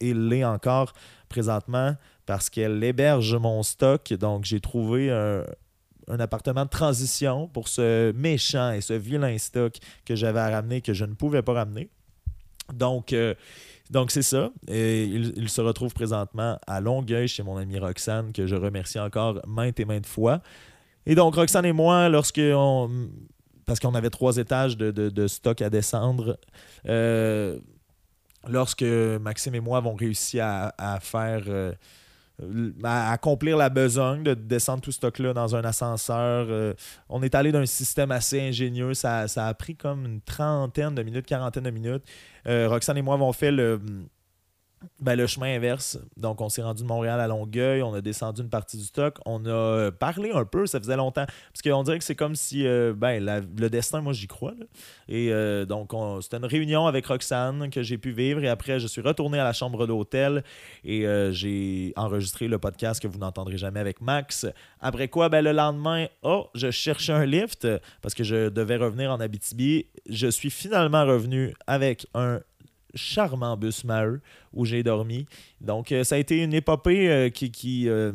[0.00, 0.94] et l'est encore
[1.28, 4.12] présentement parce qu'elle héberge mon stock.
[4.14, 5.44] Donc, j'ai trouvé un,
[6.08, 10.80] un appartement de transition pour ce méchant et ce vilain stock que j'avais à ramener
[10.80, 11.90] que je ne pouvais pas ramener.
[12.72, 13.34] Donc, euh,
[14.08, 14.50] c'est ça.
[14.66, 19.40] Et il, se retrouve présentement à Longueuil chez mon amie Roxane, que je remercie encore
[19.46, 20.42] maintes et maintes fois.
[21.06, 23.08] Et donc, Roxane et moi, lorsque on.
[23.64, 26.38] Parce qu'on avait trois étages de, stock à descendre.
[26.88, 27.58] euh,
[28.48, 31.44] lorsque Maxime et moi avons réussi à, à faire.
[31.48, 31.72] euh,
[32.84, 36.46] à accomplir la besogne de descendre tout ce stock-là dans un ascenseur.
[36.48, 36.74] euh,
[37.08, 38.94] on est allé d'un système assez ingénieux.
[38.94, 42.04] Ça, ça a pris comme une trentaine de minutes, quarantaine de minutes.
[42.46, 43.80] Euh, Roxane et moi avons fait le,
[45.00, 45.98] ben, le chemin inverse.
[46.16, 47.82] Donc, on s'est rendu de Montréal à Longueuil.
[47.82, 49.18] On a descendu une partie du stock.
[49.26, 50.66] On a parlé un peu.
[50.66, 51.26] Ça faisait longtemps.
[51.26, 53.24] Parce qu'on dirait que c'est comme si euh, ben,
[53.56, 54.54] le destin, moi, j'y crois.
[55.08, 58.42] Et euh, donc, on- c'était une réunion avec Roxane que j'ai pu vivre.
[58.42, 60.42] Et après, je suis retourné à la chambre d'hôtel
[60.84, 64.46] et euh, j'ai enregistré le podcast que vous n'entendrez jamais avec Max.
[64.80, 68.76] Après quoi, ben, le lendemain, oh, je cherchais un lift euh, parce que je devais
[68.76, 69.86] revenir en Abitibi.
[70.08, 72.40] Je suis finalement revenu avec un
[72.98, 74.20] charmant bus Maheu
[74.52, 75.26] où j'ai dormi.
[75.60, 78.12] Donc, euh, ça a été une épopée euh, euh,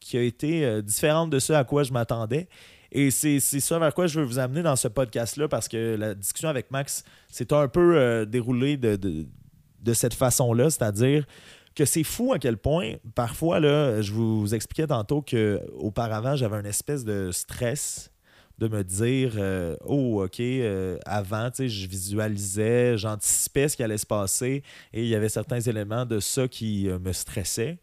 [0.00, 2.48] qui a été différente de ce à quoi je m'attendais.
[2.90, 6.14] Et c'est ça vers quoi je veux vous amener dans ce podcast-là parce que la
[6.14, 11.26] discussion avec Max s'est un peu déroulée de cette façon-là, c'est-à-dire
[11.74, 16.66] que c'est fou à quel point, parfois, là, je vous expliquais tantôt qu'auparavant, j'avais une
[16.66, 18.10] espèce de stress
[18.58, 24.06] de me dire euh, oh ok euh, avant je visualisais j'anticipais ce qui allait se
[24.06, 27.78] passer et il y avait certains éléments de ça qui euh, me stressaient.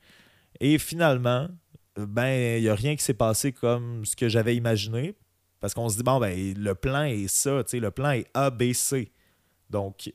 [0.59, 1.47] Et finalement
[1.95, 5.15] ben il n'y a rien qui s'est passé comme ce que j'avais imaginé
[5.61, 8.73] parce qu'on se dit bon ben le plan est ça le plan est A B
[8.73, 9.11] C.
[9.69, 10.11] Donc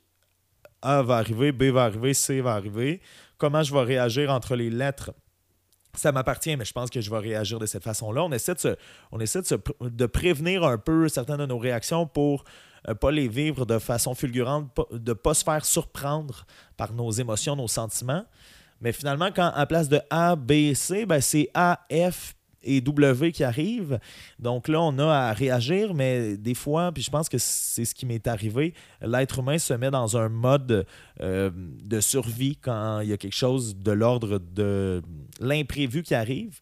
[0.83, 3.01] A va arriver B va arriver C va arriver.
[3.39, 5.13] Comment je vais réagir entre les lettres?
[5.95, 8.25] Ça m'appartient, mais je pense que je vais réagir de cette façon-là.
[8.25, 12.45] On essaie de, prévenir un peu certaines de nos réactions pour
[12.89, 17.11] ne pas les vivre de façon fulgurante, de ne pas se faire surprendre par nos
[17.11, 18.25] émotions, nos sentiments.
[18.81, 23.33] Mais finalement, quand à place de A, B, C, ben c'est A, F et W
[23.33, 23.99] qui arrivent.
[24.39, 27.95] Donc là, on a à réagir, mais des fois, puis je pense que c'est ce
[27.95, 30.87] qui m'est arrivé, l'être humain se met dans un mode
[31.21, 35.03] euh, de survie quand il y a quelque chose de l'ordre de
[35.41, 36.61] l'imprévu qui arrive.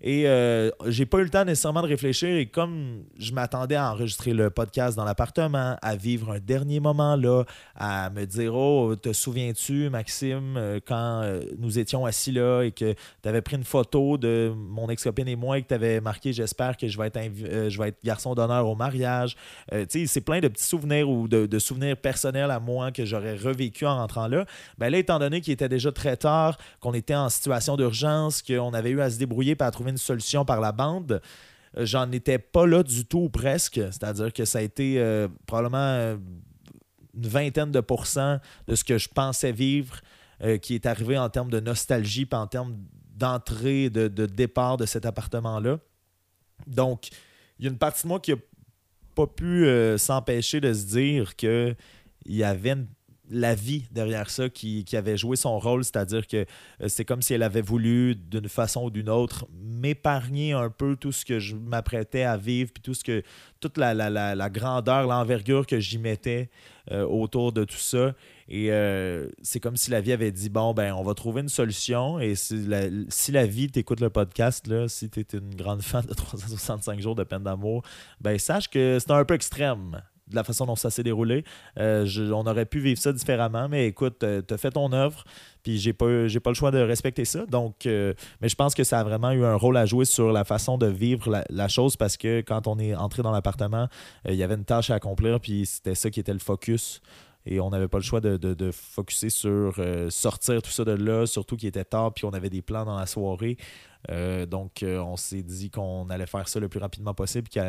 [0.00, 2.28] Et euh, j'ai pas eu le temps nécessairement de réfléchir.
[2.28, 7.16] Et comme je m'attendais à enregistrer le podcast dans l'appartement, à vivre un dernier moment
[7.16, 12.62] là, à me dire Oh, te souviens-tu, Maxime, euh, quand euh, nous étions assis là
[12.62, 15.74] et que tu avais pris une photo de mon ex-copine et moi et que tu
[15.74, 19.34] avais marqué J'espère que je vais être, je vais être garçon d'honneur au mariage.
[19.72, 23.36] tu sais, c'est plein de petits souvenirs ou de, souvenirs personnels à moi que j'aurais
[23.36, 24.44] revécu en rentrant là.
[24.78, 28.72] Ben là, étant donné qu'il était déjà très tard, qu'on était en situation d'urgence, qu'on
[28.74, 31.20] avait eu à se débrouiller et à trouver une solution par la bande.
[31.76, 33.74] Euh, j'en étais pas là du tout presque.
[33.74, 36.16] C'est-à-dire que ça a été euh, probablement euh,
[37.14, 40.00] une vingtaine de pourcents de ce que je pensais vivre
[40.62, 42.76] qui est arrivé en termes de nostalgie et en termes
[43.16, 45.80] d'entrée, de, de, départ de cet appartement-là.
[46.64, 47.08] Donc,
[47.58, 48.36] il y a une partie de moi qui n'a
[49.16, 49.66] pas pu
[49.98, 51.74] s'empêcher de se dire qu'il
[52.26, 52.86] y avait une
[53.30, 57.34] la vie derrière ça qui, avait joué son rôle, c'est-à-dire que euh, c'est comme si
[57.34, 61.54] elle avait voulu, d'une façon ou d'une autre, m'épargner un peu tout ce que je
[61.54, 63.22] m'apprêtais à vivre, puis tout ce que,
[63.60, 66.48] toute la, grandeur, l'envergure que j'y mettais
[66.90, 68.14] euh, autour de tout ça.
[68.48, 71.48] Et euh, c'est comme si la vie avait dit bon, ben, on va trouver une
[71.48, 72.18] solution.
[72.18, 76.14] Et si la, vie t'écoute le podcast, là, si tu es une grande fan de
[76.14, 77.82] 365 jours de peine d'amour,
[78.20, 81.44] ben, sache que c'est un peu extrême de la façon dont ça s'est déroulé.
[81.78, 85.24] Euh, on aurait pu vivre ça différemment, mais écoute, euh, tu as fait ton œuvre,
[85.62, 87.46] puis j'ai pas, pas le choix de respecter ça.
[87.46, 90.32] Donc, euh, mais je pense que ça a vraiment eu un rôle à jouer sur
[90.32, 93.88] la façon de vivre la, chose parce que quand on est entré dans l'appartement,
[94.26, 97.02] il y avait une tâche à accomplir, puis c'était ça qui était le focus.
[97.44, 101.24] Et on n'avait pas le choix de, de, focuser sur sortir tout ça de là,
[101.24, 103.56] surtout qu'il était tard, puis on avait des plans dans la soirée.
[104.48, 107.62] donc, on s'est dit qu'on allait faire ça le plus rapidement possible, qu'il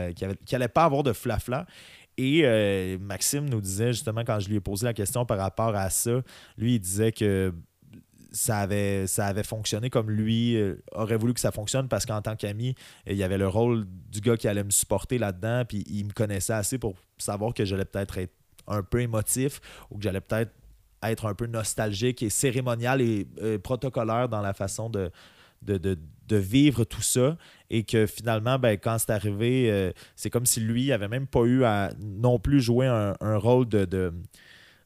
[0.51, 1.65] n'allait pas avoir de flafla.
[2.21, 5.73] Et euh, Maxime nous disait justement quand je lui ai posé la question par rapport
[5.73, 6.21] à ça,
[6.57, 7.53] lui il disait que
[8.33, 12.21] ça avait, ça avait fonctionné comme lui euh, aurait voulu que ça fonctionne parce qu'en
[12.21, 12.75] tant qu'ami,
[13.07, 16.11] il y avait le rôle du gars qui allait me supporter là-dedans, puis il me
[16.11, 18.33] connaissait assez pour savoir que j'allais peut-être être
[18.67, 20.51] un peu émotif ou que j'allais peut-être
[21.01, 25.09] être un peu nostalgique et cérémonial et euh, protocolaire dans la façon de,
[25.61, 25.97] de,
[26.31, 27.37] vivre tout ça
[27.69, 31.41] et que finalement, ben, quand c'est arrivé, euh, c'est comme si lui avait même pas
[31.41, 33.85] eu à non plus jouer un, rôle de,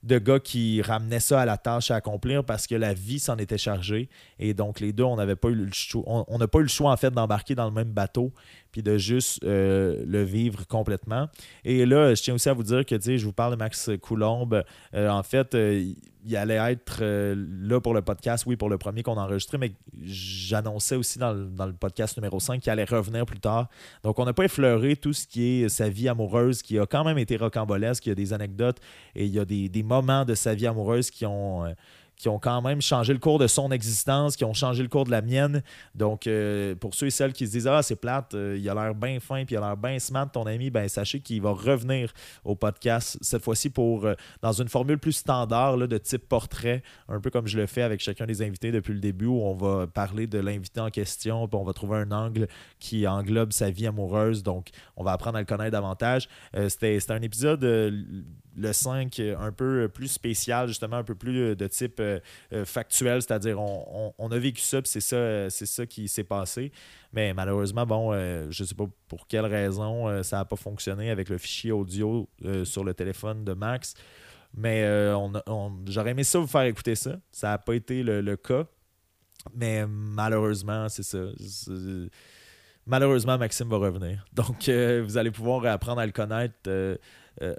[0.04, 3.38] de, gars qui ramenait ça à la tâche à accomplir parce que la vie s'en
[3.38, 4.10] était chargée.
[4.40, 6.04] Et donc, les deux, on n'avait pas eu le choix.
[6.06, 8.32] On n'a pas eu le choix, d'embarquer dans le même bateau
[8.74, 11.30] puis de juste euh, le vivre complètement.
[11.64, 14.64] Et là, je tiens aussi à vous dire que, je vous parle de Max Coulombe.
[14.96, 15.56] Euh, en fait,
[16.26, 19.60] il allait être euh, là pour le podcast, oui, pour le premier qu'on a enregistré,
[19.60, 23.70] mais j'annonçais aussi dans le, podcast numéro 5 qu'il allait revenir plus tard.
[24.04, 27.04] Donc, on n'a pas effleuré tout ce qui est sa vie amoureuse, qui a quand
[27.04, 28.08] même été rocambolesque.
[28.08, 28.78] Il y a des anecdotes
[29.16, 31.64] et il y a des, des moments de sa vie amoureuse qui ont.
[32.16, 35.06] Qui ont quand même changé le cours de son existence, qui ont changé le cours
[35.06, 35.64] de la mienne.
[35.96, 38.74] Donc, euh, pour ceux et celles qui se disent Ah, c'est plate, euh, il a
[38.74, 41.52] l'air bien fin, puis il a l'air bien smart, ton ami, ben sachez qu'il va
[41.52, 42.14] revenir
[42.46, 46.84] au podcast, cette fois-ci pour euh, dans une formule plus standard là, de type portrait,
[47.10, 49.56] un peu comme je le fais avec chacun des invités depuis le début, où on
[49.56, 52.48] va parler de l'invité en question, puis on va trouver un angle
[52.80, 54.44] qui englobe sa vie amoureuse.
[54.44, 56.30] Donc, on va apprendre à le connaître davantage.
[56.68, 57.64] C'était un épisode
[58.56, 62.20] le 5 un peu plus spécial, justement, un peu plus de type euh,
[62.52, 66.72] euh, factuel, c'est-à-dire on, a vécu ça, puis c'est ça, ça qui s'est passé.
[67.12, 71.10] Mais malheureusement, bon, euh, je ne sais pas pour quelle raison ça n'a pas fonctionné
[71.10, 72.30] avec le fichier audio
[72.64, 73.94] sur le téléphone de Max.
[74.56, 74.84] Mais
[75.88, 77.18] j'aurais aimé ça vous faire écouter ça.
[77.32, 78.66] Ça n'a pas été le, cas.
[79.56, 81.20] Mais malheureusement, c'est ça
[82.86, 84.26] malheureusement, Maxime va revenir.
[84.34, 86.70] Donc, vous allez pouvoir apprendre à le connaître
[87.42, 87.56] euh,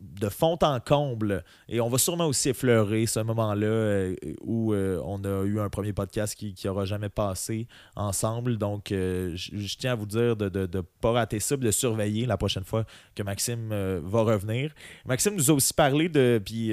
[0.00, 1.44] de fond en comble.
[1.68, 5.70] Et on va sûrement aussi effleurer ce moment-là euh, où euh, on a eu un
[5.70, 8.58] premier podcast qui n'aura jamais passé ensemble.
[8.58, 12.64] Donc, je tiens à vous dire de ne pas rater ça, de surveiller la prochaine
[12.64, 12.84] fois
[13.14, 13.70] que Maxime
[14.04, 14.74] va revenir.
[15.06, 16.40] Maxime nous a aussi parlé de.
[16.44, 16.72] Puis,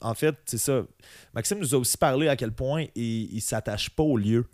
[0.00, 0.82] en fait, c'est ça.
[1.34, 4.46] Maxime nous a aussi parlé à quel point il ne s'attache pas au lieu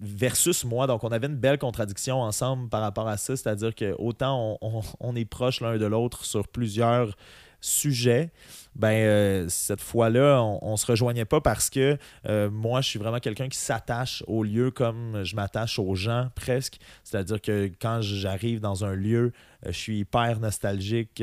[0.00, 0.86] versus moi.
[0.86, 3.36] Donc, on avait une belle contradiction ensemble par rapport à ça.
[3.36, 7.16] C'est-à-dire que autant on, est proche l'un de l'autre sur plusieurs
[7.60, 8.30] sujets,
[8.74, 12.98] ben euh, cette fois-là, on, ne se rejoignait pas parce que euh, moi, je suis
[12.98, 16.78] vraiment quelqu'un qui s'attache au lieu comme je m'attache aux gens presque.
[17.04, 19.32] C'est-à-dire que quand j'arrive dans un lieu,
[19.66, 21.22] euh, je suis hyper nostalgique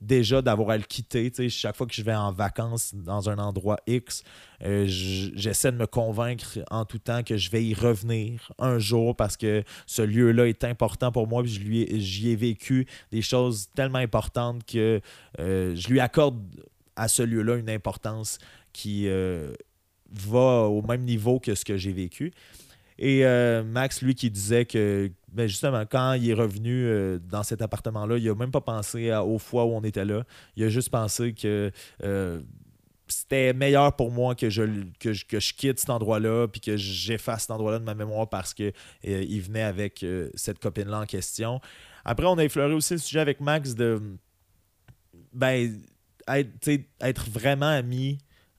[0.00, 1.30] déjà d'avoir à le quitter.
[1.48, 4.22] Chaque fois que je vais en vacances dans un endroit X,
[4.64, 9.16] euh, j'essaie de me convaincre en tout temps que je vais y revenir un jour
[9.16, 11.42] parce que ce lieu-là est important pour moi.
[11.44, 15.00] J'y ai vécu des choses tellement importantes que
[15.38, 16.38] euh, je lui accorde
[16.96, 18.38] à ce lieu-là une importance
[18.72, 19.52] qui euh,
[20.10, 22.32] va au même niveau que ce que j'ai vécu.
[22.98, 23.24] Et
[23.64, 28.16] Max, lui, qui disait que ben justement, quand il est revenu euh, dans cet appartement-là,
[28.16, 30.24] il n'a même pas pensé aux fois où on était là.
[30.56, 31.70] Il a juste pensé que
[32.02, 32.40] euh,
[33.08, 34.62] c'était meilleur pour moi que je,
[34.98, 38.72] que je, quitte cet endroit-là puis que j'efface cet endroit-là de ma mémoire parce qu'il
[39.06, 41.60] euh, il venait avec cette copine-là en question.
[42.04, 44.00] Après, on a effleuré aussi le sujet avec Max de
[45.32, 45.78] ben,
[46.26, 48.18] être, être vraiment ami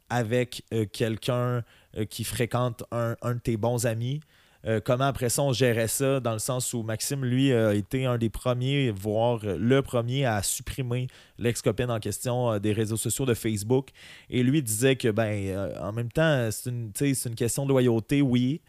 [0.09, 1.63] avec quelqu'un
[2.09, 4.21] qui fréquente un, de tes bons amis.
[4.65, 8.05] Euh, comment après ça on gérait ça, dans le sens où Maxime, lui, a été
[8.05, 13.25] un des premiers, voire le premier à supprimer l'ex-copine en question euh, des réseaux sociaux
[13.25, 13.89] de Facebook.
[14.29, 18.61] Et lui disait que, ben, euh, en même temps, c'est une, question de loyauté, oui.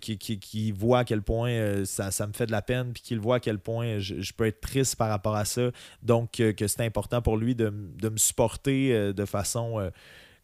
[0.00, 3.40] qui, voit à quel point ça, me fait de la peine, puis qu'il voit à
[3.40, 5.70] quel point je, peux être triste par rapport à ça.
[6.02, 9.90] Donc, que c'est important pour lui de me supporter de façon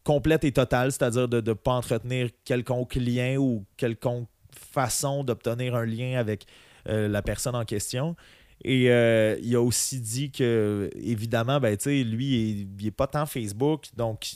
[0.03, 5.85] complète et totale, c'est-à-dire de ne pas entretenir quelconque lien ou quelconque façon d'obtenir un
[5.85, 6.45] lien avec
[6.87, 8.15] euh, la personne en question.
[8.63, 13.87] Et euh, il a aussi dit que, évidemment, ben, lui, il n'est pas tant Facebook,
[13.95, 14.29] donc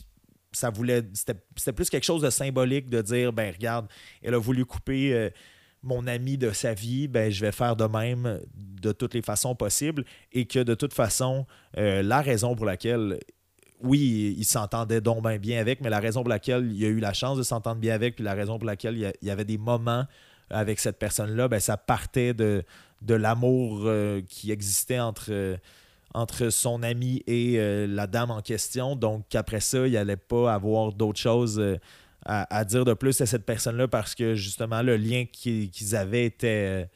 [0.52, 1.04] ça voulait.
[1.14, 3.88] C'était plus quelque chose de symbolique de dire ben regarde,
[4.24, 5.30] elle a voulu couper euh,
[5.84, 9.54] mon ami de sa vie, ben je vais faire de même de toutes les façons
[9.54, 10.06] possibles.
[10.32, 13.20] Et que de toute façon, la raison pour laquelle
[13.86, 17.14] oui, il s'entendait donc bien, avec, mais la raison pour laquelle il a eu la
[17.14, 20.06] chance de s'entendre bien avec, puis la raison pour laquelle il y, avait des moments
[20.50, 22.64] avec cette personne-là, ben, ça partait de,
[23.08, 25.58] l'amour euh, qui existait entre, euh,
[26.14, 28.96] entre son ami et euh, la dame en question.
[28.96, 31.64] Donc, après ça, il n'allait pas avoir d'autres choses
[32.26, 36.90] à, dire de plus à cette personne-là parce que justement, le lien qu'ils avaient était,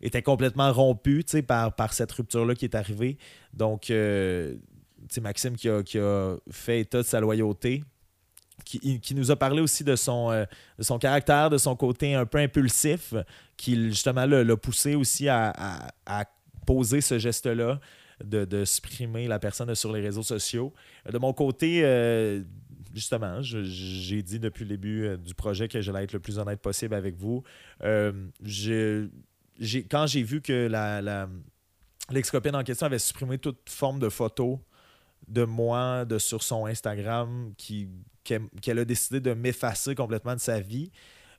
[0.00, 3.18] était complètement rompu par, par cette rupture-là qui est arrivée.
[3.52, 3.92] Donc,
[5.18, 7.82] Maxime qui a, fait état de sa loyauté,
[8.64, 10.44] qui, nous a parlé aussi de son, euh,
[10.78, 13.14] son caractère, de son côté un peu impulsif,
[13.56, 15.92] qui justement l'a poussé aussi à,
[16.66, 17.80] poser ce geste-là,
[18.24, 20.72] de, supprimer la personne sur les réseaux sociaux.
[21.10, 22.42] De mon côté, euh,
[22.94, 26.60] justement, j'ai dit depuis le début euh, du projet que j'allais être le plus honnête
[26.60, 27.42] possible avec vous.
[27.80, 28.12] quand
[30.06, 31.28] j'ai vu que la,
[32.10, 34.60] l'ex-copine en question avait supprimé toute forme de photo
[35.30, 37.54] de moi de sur son Instagram
[38.24, 40.90] qu'elle a décidé de m'effacer complètement de sa vie.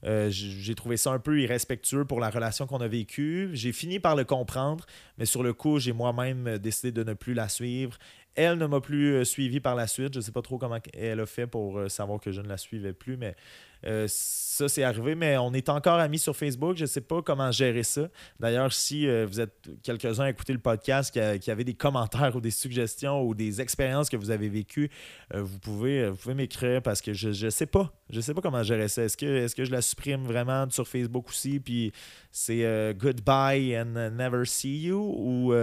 [0.04, 3.52] Euh, j'ai trouvé ça un peu irrespectueux pour la relation qu'on a vécue.
[3.54, 4.86] J'ai fini par le comprendre,
[5.18, 7.98] mais sur le coup, j'ai moi-même décidé de ne plus la suivre.
[8.34, 10.14] Elle ne m'a plus euh, suivi par la suite.
[10.14, 12.48] Je ne sais pas trop comment elle a fait pour euh, savoir que je ne
[12.48, 13.36] la suivais plus, mais
[13.86, 16.78] euh, ça, c'est arrivé, mais on est encore amis sur Facebook.
[16.78, 18.10] Je ne sais pas comment gérer ça.
[18.40, 22.42] D'ailleurs, si euh, vous êtes quelques-uns à écouter le podcast, qui, avait des commentaires ou
[22.42, 24.90] des suggestions ou des expériences que vous avez vécues,
[25.34, 27.92] euh, vous pouvez, vous pouvez m'écrire parce que je ne sais pas.
[28.10, 29.04] Je sais pas comment gérer ça.
[29.04, 31.92] Est-ce que, est que je la supprime vraiment sur Facebook aussi, puis
[32.32, 35.54] c'est goodbye and never see you, ou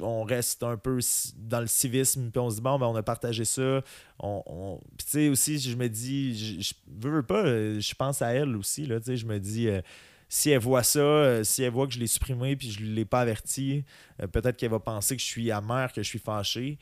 [0.00, 0.98] on reste un peu
[1.36, 3.82] dans le civisme, puis on se dit, bon, ben, on a partagé ça.
[4.18, 8.56] On, tu sais, aussi, je me dis, je, veux, pas, euh, je pense à elle
[8.56, 9.80] aussi, là, tu sais, je me dis, euh,
[10.28, 12.92] si elle voit ça, euh, si elle voit que je l'ai supprimé puis je ne
[12.92, 13.84] l'ai pas averti,
[14.32, 16.78] peut-être qu'elle va penser que je suis amer, que je suis fâché.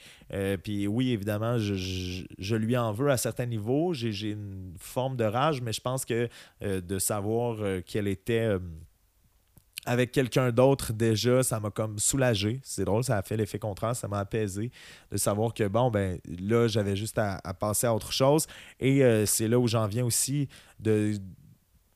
[0.62, 3.92] puis oui, évidemment, je, lui en veux à certains niveaux.
[3.92, 6.28] J'ai une forme de rage, mais je pense que
[6.62, 8.56] de savoir qu'elle était
[9.86, 12.60] avec quelqu'un d'autre déjà, ça m'a comme soulagé.
[12.62, 14.70] C'est drôle, ça a fait l'effet contraire, ça m'a apaisé
[15.10, 18.46] de savoir que bon, ben là, j'avais juste à, passer à autre chose.
[18.80, 20.48] Et euh, c'est là où j'en viens aussi
[20.80, 21.14] de.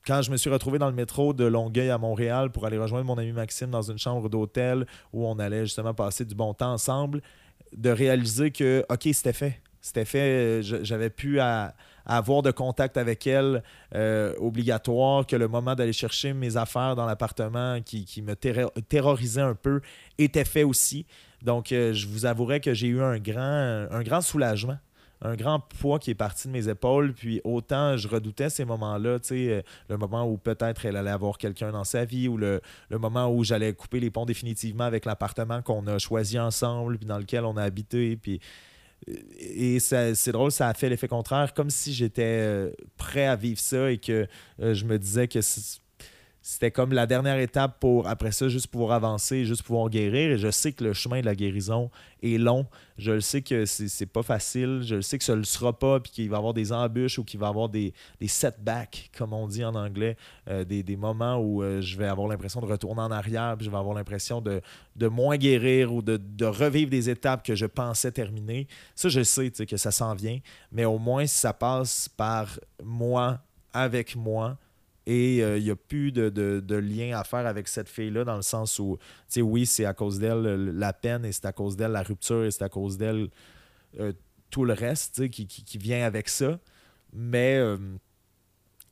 [0.05, 3.05] Quand je me suis retrouvé dans le métro de Longueuil à Montréal pour aller rejoindre
[3.05, 6.73] mon ami Maxime dans une chambre d'hôtel où on allait justement passer du bon temps
[6.73, 7.21] ensemble,
[7.73, 9.61] de réaliser que, OK, c'était fait.
[9.81, 13.63] C'était fait, euh, j'avais pu avoir de contact avec elle
[13.95, 19.55] euh, obligatoire, que le moment d'aller chercher mes affaires dans l'appartement qui, me terrorisait un
[19.55, 19.81] peu
[20.17, 21.05] était fait aussi.
[21.41, 24.77] Donc, euh, je vous avouerai que j'ai eu un grand, un grand soulagement
[25.21, 27.13] un grand poids qui est parti de mes épaules.
[27.13, 31.73] Puis autant je redoutais ces moments-là, sais, le moment où peut-être elle allait avoir quelqu'un
[31.73, 35.61] dans sa vie ou le, le moment où j'allais couper les ponts définitivement avec l'appartement
[35.61, 38.15] qu'on a choisi ensemble, puis dans lequel on a habité.
[38.15, 38.39] Puis
[39.07, 43.59] et c'est drôle, ça a fait l'effet contraire, comme si j'étais euh, prêt à vivre
[43.59, 44.27] ça et que
[44.61, 45.39] euh, je me disais que
[46.41, 50.31] c'était comme la dernière étape pour, après ça, juste pouvoir avancer, juste pouvoir guérir.
[50.31, 51.91] Et je sais que le chemin de la guérison
[52.23, 52.65] est long.
[52.97, 54.81] Je le sais que c'est pas facile.
[54.83, 56.71] Je le sais que ça ne le sera pas, puis qu'il va y avoir des
[56.71, 57.93] embûches ou qu'il va y avoir des,
[58.25, 60.15] setbacks, comme on dit en anglais,
[60.47, 63.71] euh, des, moments où euh, je vais avoir l'impression de retourner en arrière, puis je
[63.71, 64.61] vais avoir l'impression de,
[65.07, 68.67] moins guérir ou de, de, revivre des étapes que je pensais terminer.
[68.95, 70.39] Ça, je sais que ça s'en vient,
[70.71, 73.39] mais au moins, ça passe par moi,
[73.73, 74.57] avec moi,
[75.05, 78.41] et il euh, n'y a plus de, lien à faire avec cette fille-là, dans le
[78.41, 80.43] sens où, tu sais, oui, c'est à cause d'elle
[80.77, 83.29] la peine, et c'est à cause d'elle la rupture, et c'est à cause d'elle
[83.99, 84.13] euh,
[84.49, 86.59] tout le reste qui, qui, vient avec ça.
[87.13, 87.77] Mais euh,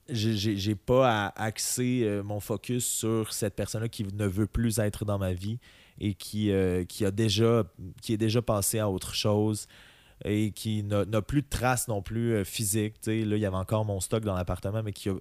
[0.10, 5.20] j'ai pas à axer mon focus sur cette personne-là qui ne veut plus être dans
[5.20, 5.60] ma vie
[6.00, 6.52] et qui,
[6.88, 7.64] qui, a déjà,
[8.02, 9.68] qui est déjà passé à autre chose
[10.24, 12.96] et qui n'a plus de traces non plus physiques.
[13.06, 15.16] Là, il y avait encore mon stock dans l'appartement, mais qui a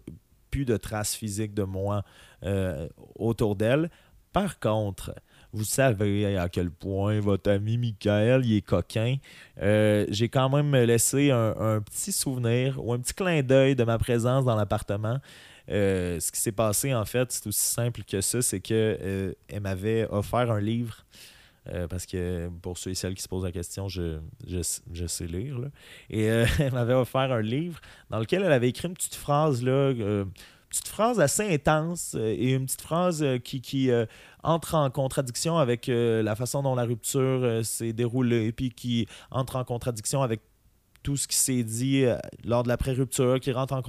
[0.65, 2.05] de traces physiques de moi
[2.45, 3.91] euh, autour d'elle.
[4.33, 5.15] Par contre,
[5.53, 9.17] vous savez à quel point votre ami Michael est coquin.
[9.63, 13.99] Euh, j'ai quand même laissé un, petit souvenir ou un petit clin d'œil de ma
[13.99, 15.19] présence dans l'appartement.
[15.71, 20.07] Euh, ce qui s'est passé, en fait, c'est aussi simple que ça, c'est qu'elle m'avait
[20.11, 21.05] offert un livre.
[21.89, 25.59] Parce que pour ceux et celles qui se posent la question, je, je, sais lire.
[26.11, 26.25] Et
[26.59, 29.93] elle m'avait offert un livre dans lequel elle avait écrit une petite phrase là,
[30.69, 34.07] petite phrase assez intense euh, et une petite phrase euh, qui, qui euh,
[34.43, 39.64] entre en contradiction avec la façon dont la rupture s'est déroulée, puis qui entre en
[39.64, 40.41] contradiction avec
[41.03, 42.05] tout ce qui s'est dit
[42.45, 43.83] lors de la pré-rupture, qui rentre en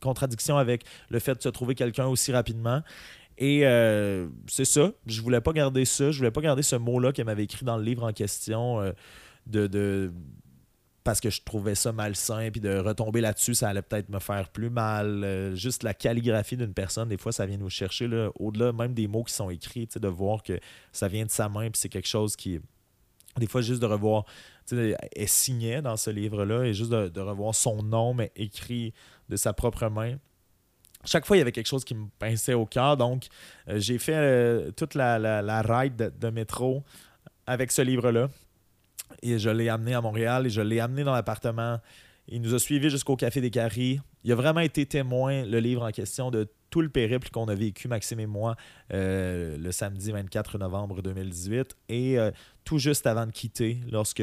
[0.00, 2.80] contradiction avec le fait de se trouver quelqu'un aussi rapidement.
[3.38, 3.60] Et
[4.48, 7.44] c'est ça, je voulais pas garder ça, je voulais pas garder ce mot-là qu'elle m'avait
[7.44, 8.80] écrit dans le livre en question
[9.46, 10.12] de, de
[11.08, 14.50] parce que je trouvais ça malsain, puis de retomber là-dessus, ça allait peut-être me faire
[14.50, 15.24] plus mal.
[15.24, 19.08] Euh, juste la calligraphie d'une personne, des fois, ça vient nous chercher, au-delà même des
[19.08, 20.60] mots qui sont écrits, de voir que
[20.92, 22.60] ça vient de sa main, puis c'est quelque chose qui.
[23.38, 24.26] Des fois, juste de revoir,
[24.70, 28.92] elle signait dans ce livre-là, et juste de, revoir son nom, mais écrit
[29.30, 30.18] de sa propre main.
[31.08, 33.28] Chaque fois, il y avait quelque chose qui me pinçait au cœur, donc
[33.68, 36.84] euh, j'ai fait euh, toute la, la, ride de métro
[37.46, 38.28] avec ce livre-là.
[39.22, 41.78] Et je l'ai amené à Montréal et je l'ai amené dans l'appartement.
[42.26, 44.00] Il nous a suivis jusqu'au Café des Caries.
[44.22, 47.54] Il a vraiment été témoin, le livre en question, de tout le périple qu'on a
[47.54, 48.54] vécu, Maxime et moi,
[48.92, 51.74] euh, le samedi 24 novembre 2018.
[51.88, 52.18] Et
[52.66, 54.22] tout juste avant de quitter, lorsque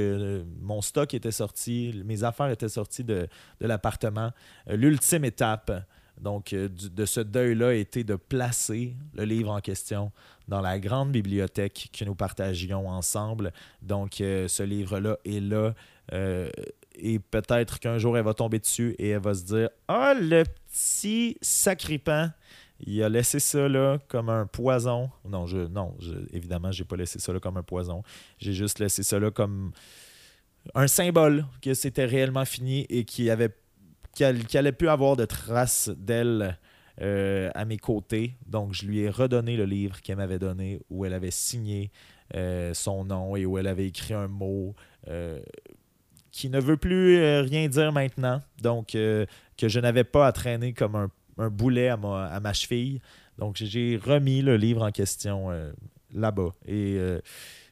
[0.61, 3.27] mon stock était sorti, mes affaires étaient sorties de,
[3.59, 4.29] de l'appartement,
[4.67, 5.71] l'ultime étape
[6.19, 10.11] donc, euh, de ce deuil-là était de placer le livre en question
[10.47, 13.51] dans la grande bibliothèque que nous partagions ensemble.
[13.81, 15.73] Donc, euh, ce livre-là est là.
[16.13, 16.49] Euh,
[16.95, 20.43] et peut-être qu'un jour, elle va tomber dessus et elle va se dire Ah, le
[20.71, 22.29] petit sacripant
[22.79, 25.09] il a laissé ça là comme un poison.
[25.23, 28.03] Non, je, non je, évidemment, j'ai pas laissé ça là comme un poison.
[28.37, 29.71] J'ai juste laissé ça là comme
[30.73, 33.55] un symbole que c'était réellement fini et qui avait
[34.15, 36.57] qu'elle allait plus avoir de traces d'elle
[37.01, 38.35] euh, à mes côtés.
[38.47, 41.91] Donc, je lui ai redonné le livre qu'elle m'avait donné, où elle avait signé
[42.33, 44.73] euh, son nom et où elle avait écrit un mot
[45.09, 45.41] euh,
[46.31, 48.41] qui ne veut plus rien dire maintenant.
[48.61, 53.01] Donc, que je n'avais pas à traîner comme un, boulet à ma, à ma, cheville.
[53.37, 55.49] Donc, j'ai remis le livre en question
[56.13, 56.53] là-bas.
[56.65, 56.97] Et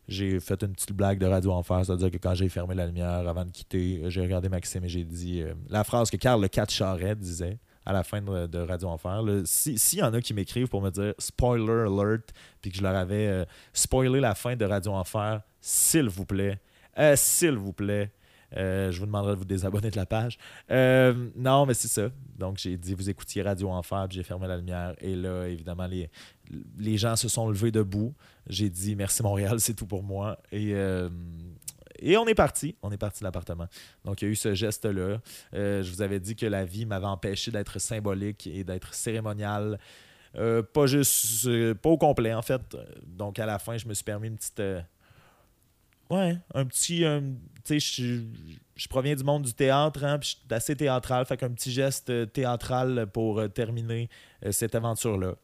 [0.07, 3.27] j'ai fait une petite blague de Radio Enfer, c'est-à-dire que quand j'ai fermé la lumière
[3.27, 6.47] avant de quitter, j'ai regardé Maxime et j'ai dit euh, la phrase que Carl Le
[6.47, 9.21] 4 Charret disait à la fin de, Radio Enfer.
[9.45, 12.95] S'il y en a qui m'écrivent pour me dire spoiler alert, puis que je leur
[12.95, 16.59] avais euh, spoilé la fin de Radio Enfer, s'il vous plaît,
[16.97, 18.11] euh, s'il vous plaît,
[18.55, 20.37] je vous demanderai de vous désabonner de la page.
[20.69, 22.09] non, mais c'est ça.
[22.37, 24.95] Donc, j'ai dit, vous écoutiez Radio Enfer, j'ai fermé la lumière.
[24.99, 26.09] Et là, évidemment, les,
[26.77, 28.13] les gens se sont levés debout.
[28.47, 30.37] J'ai dit merci Montréal, c'est tout pour moi.
[30.51, 31.09] Et, euh,
[31.99, 32.75] et on est parti.
[32.81, 33.67] On est parti de l'appartement.
[34.03, 35.19] Donc il y a eu ce geste-là.
[35.53, 39.79] Euh, je vous avais dit que la vie m'avait empêché d'être symbolique et d'être cérémonial.
[40.35, 42.61] Euh, pas juste, pas au complet en fait.
[43.05, 44.61] Donc à la fin, je me suis permis une petite.
[46.09, 47.05] ouais, un petit.
[47.63, 48.25] tu sais,
[48.75, 51.25] je, proviens du monde du théâtre, hein, puis je suis assez théâtral.
[51.25, 54.09] Fait qu'un petit geste théâtral pour terminer
[54.51, 55.35] cette aventure-là.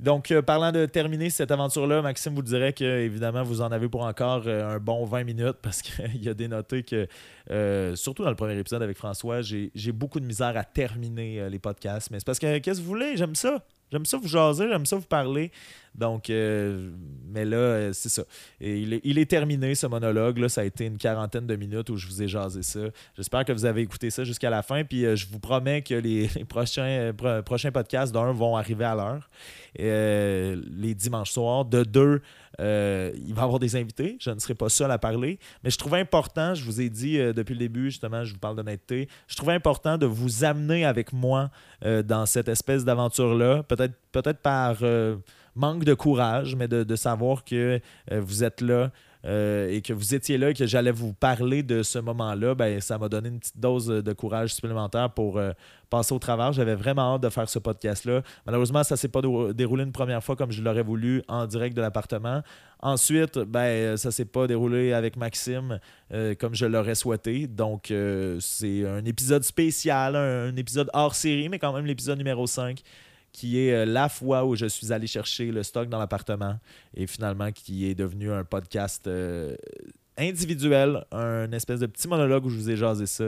[0.00, 3.88] Donc, euh, parlant de terminer cette aventure-là, Maxime vous dirait que, évidemment, vous en avez
[3.88, 7.08] pour encore euh, un bon 20 minutes parce qu'il a dénoté que,
[7.50, 11.58] euh, surtout dans le premier épisode avec François, j'ai beaucoup de misère à terminer les
[11.58, 12.10] podcasts.
[12.10, 13.16] Mais c'est parce que, qu'est-ce que vous voulez?
[13.16, 13.64] J'aime ça.
[13.90, 15.50] J'aime ça vous jaser, j'aime ça vous parler
[15.98, 16.90] Donc, euh,
[17.26, 18.22] mais là, euh, c'est ça.
[18.60, 20.38] Et il, est, il, est, terminé, ce monologue.
[20.38, 22.80] Là, ça a été une quarantaine de minutes où je vous ai jasé ça.
[23.16, 24.84] J'espère que vous avez écouté ça jusqu'à la fin.
[24.84, 27.12] Puis, euh, je vous promets que les, prochains,
[27.44, 29.28] prochains podcasts, d'un, vont arriver à l'heure.
[29.76, 31.64] les dimanches soirs.
[31.64, 32.22] De deux,
[32.60, 32.64] il
[33.34, 34.16] va y avoir des invités.
[34.20, 35.40] Je ne serai pas seul à parler.
[35.64, 38.54] Mais je trouvais important, je vous ai dit depuis le début, justement, je vous parle
[38.54, 39.08] d'honnêteté.
[39.26, 41.50] Je trouvais important de vous amener avec moi
[41.82, 43.64] dans cette espèce d'aventure-là.
[43.64, 44.78] Peut-être peut-être par
[45.58, 47.80] manque de courage, mais de, savoir que
[48.12, 48.90] euh, vous êtes là.
[49.24, 52.80] Euh, et que vous étiez là et que j'allais vous parler de ce moment-là, ben,
[52.80, 55.50] ça m'a donné une petite dose de courage supplémentaire pour euh,
[55.90, 56.52] passer au travers.
[56.52, 58.22] J'avais vraiment hâte de faire ce podcast-là.
[58.46, 61.76] Malheureusement, ça ne s'est pas déroulé une première fois comme je l'aurais voulu en direct
[61.76, 62.42] de l'appartement.
[62.80, 65.80] Ensuite, ben, ça ne s'est pas déroulé avec Maxime
[66.38, 67.48] comme je l'aurais souhaité.
[67.48, 67.92] Donc,
[68.38, 72.84] c'est un épisode spécial, un, un, épisode hors série, mais quand même l'épisode numéro 5
[73.38, 76.58] qui est euh, la fois où je suis allé chercher le stock dans l'appartement
[76.92, 79.54] et finalement qui est devenu un podcast euh,
[80.16, 83.26] individuel, un espèce de petit monologue où je vous ai jasé ça.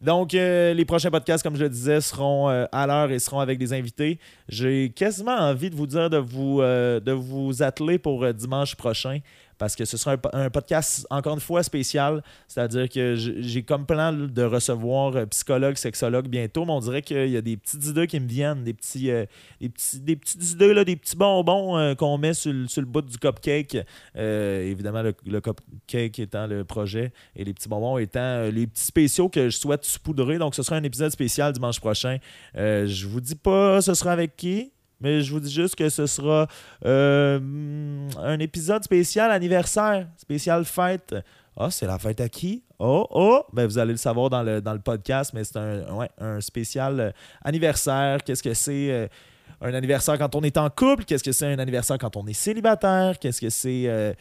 [0.00, 3.58] Donc, euh, les prochains podcasts, comme je le disais, seront à l'heure et seront avec
[3.58, 4.18] des invités.
[4.48, 9.18] J'ai quasiment envie de vous dire de vous, de vous atteler pour dimanche prochain
[9.62, 12.24] parce que ce sera un, podcast, encore une fois, spécial.
[12.48, 17.28] C'est-à-dire que j'ai comme plan de recevoir euh, psychologue, sexologue bientôt, mais on dirait qu'il
[17.28, 19.24] y a des petites idées qui me viennent, des petits, euh,
[19.60, 23.02] des petits, des petites idées, là, des petits bonbons euh, qu'on met sur, le bout
[23.02, 23.76] du cupcake.
[24.16, 29.48] évidemment, le, cupcake étant le projet et les petits bonbons étant les petits spéciaux que
[29.48, 30.38] je souhaite saupoudrer.
[30.38, 32.18] Donc, ce sera un épisode spécial dimanche prochain.
[32.56, 34.72] je vous dis pas ce sera avec qui.
[35.02, 36.46] Mais je vous dis juste que ce sera
[36.86, 37.40] euh,
[38.18, 41.16] un épisode spécial anniversaire, spécial fête.
[41.56, 42.62] Ah, c'est la fête à qui?
[42.78, 43.42] Oh, oh!
[43.52, 47.10] Ben, vous allez le savoir dans le, podcast, mais c'est un, spécial euh,
[47.44, 48.22] anniversaire.
[48.22, 49.08] Qu'est-ce que c'est euh,
[49.60, 51.04] un anniversaire quand on est en couple?
[51.04, 53.18] Qu'est-ce que c'est un anniversaire quand on est célibataire?
[53.18, 54.16] Qu'est-ce que c'est.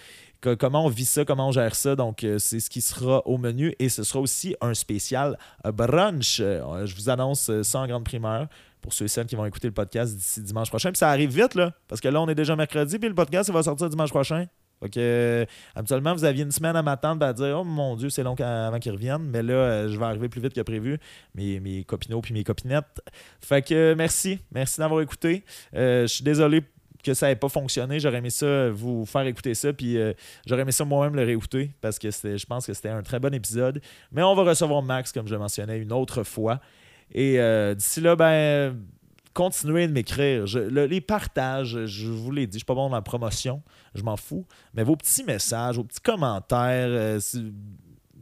[0.58, 1.96] comment on vit ça, comment on gère ça?
[1.96, 6.38] Donc, c'est ce qui sera au menu et ce sera aussi un spécial brunch.
[6.40, 8.48] je vous annonce ça en grande primeur
[8.82, 10.90] pour ceux et celles qui vont écouter le podcast d'ici dimanche prochain.
[10.90, 13.50] Puis ça arrive vite, là, parce que là, on est déjà mercredi, puis le podcast,
[13.50, 14.48] il va sortir dimanche prochain.
[14.82, 18.24] Donc, euh, habituellement, vous aviez une semaine à m'attendre à dire Oh mon Dieu, c'est
[18.24, 19.30] long avant qu'ils reviennent.
[19.30, 20.98] Mais là, euh, je vais arriver plus vite que prévu.
[21.36, 23.02] Mes, mes copinots puis mes copinettes.
[23.42, 24.40] Fait que merci.
[24.52, 25.44] Merci d'avoir écouté.
[25.76, 26.64] Euh, je suis désolé
[27.04, 28.00] que ça n'ait pas fonctionné.
[28.00, 29.72] J'aurais aimé ça vous faire écouter ça.
[29.72, 29.98] Puis
[30.46, 33.34] j'aurais aimé ça moi-même le réécouter parce que je pense que c'était un très bon
[33.34, 33.82] épisode.
[34.12, 36.60] Mais on va recevoir Max, comme je le mentionnais, une autre fois.
[37.14, 38.78] Et euh, d'ici là, ben,
[39.34, 40.46] continuez de m'écrire.
[40.46, 43.62] les partages, je vous l'ai dit, je ne suis pas bon dans la promotion,
[43.96, 44.46] je m'en fous.
[44.74, 47.20] Mais vos petits messages, vos petits commentaires, euh,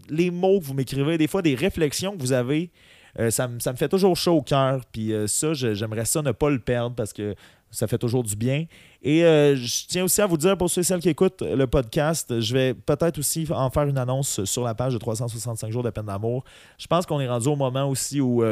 [0.10, 2.72] les mots que vous m'écrivez, des fois des réflexions que vous avez,
[3.20, 4.82] euh, ça, me fait toujours chaud au cœur.
[4.92, 7.36] Puis ça, j'aimerais ça ne pas le perdre parce que
[7.72, 8.66] ça fait toujours du bien.
[9.04, 12.40] Et je tiens aussi à vous dire, pour ceux et celles qui écoutent le podcast,
[12.40, 15.92] je vais peut-être aussi en faire une annonce sur la page de 365 jours de
[15.92, 16.44] peine d'amour.
[16.80, 18.44] Je pense qu'on est rendu au moment aussi où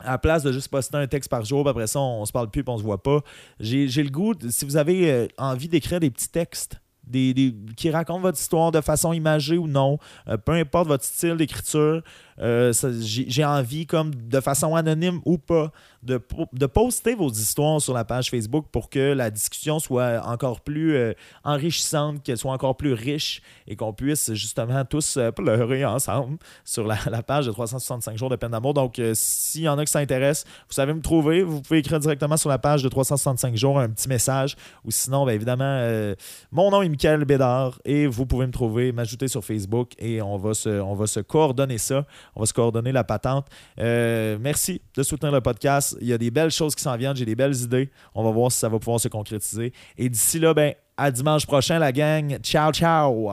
[0.00, 2.32] à la place de juste poster un texte par jour, puis après ça, on, se
[2.32, 3.20] parle plus, puis on se voit pas.
[3.60, 6.80] J'ai le goût, si vous avez euh, envie d'écrire des petits textes,
[7.76, 12.02] qui racontent votre histoire de façon imagée ou non, euh, peu importe votre style d'écriture,
[12.40, 15.70] euh, j'ai envie, comme de façon anonyme ou pas,
[16.02, 16.20] de,
[16.52, 20.96] de, poster vos histoires sur la page Facebook pour que la discussion soit encore plus
[20.96, 21.14] euh,
[21.44, 26.86] enrichissante, qu'elle soit encore plus riche et qu'on puisse justement tous euh, pleurer ensemble sur
[26.86, 28.74] la, page de 365 jours de peine d'amour.
[28.74, 31.42] Donc, s'il y en a qui s'intéressent, vous savez me trouver.
[31.42, 35.24] Vous pouvez écrire directement sur la page de 365 jours un petit message ou sinon,
[35.24, 36.14] bien évidemment,
[36.52, 40.36] mon nom est Michael Bédard et vous pouvez me trouver, m'ajouter sur Facebook et on
[40.36, 42.04] va se, on va se coordonner ça.
[42.36, 43.46] On va se coordonner la patente.
[43.78, 45.96] Euh, merci de soutenir le podcast.
[46.00, 47.16] Il y a des belles choses qui s'en viennent.
[47.16, 47.90] J'ai des belles idées.
[48.14, 49.72] On va voir si ça va pouvoir se concrétiser.
[49.96, 52.38] Et d'ici là, ben, à dimanche prochain, la gang.
[52.42, 53.30] Ciao, ciao.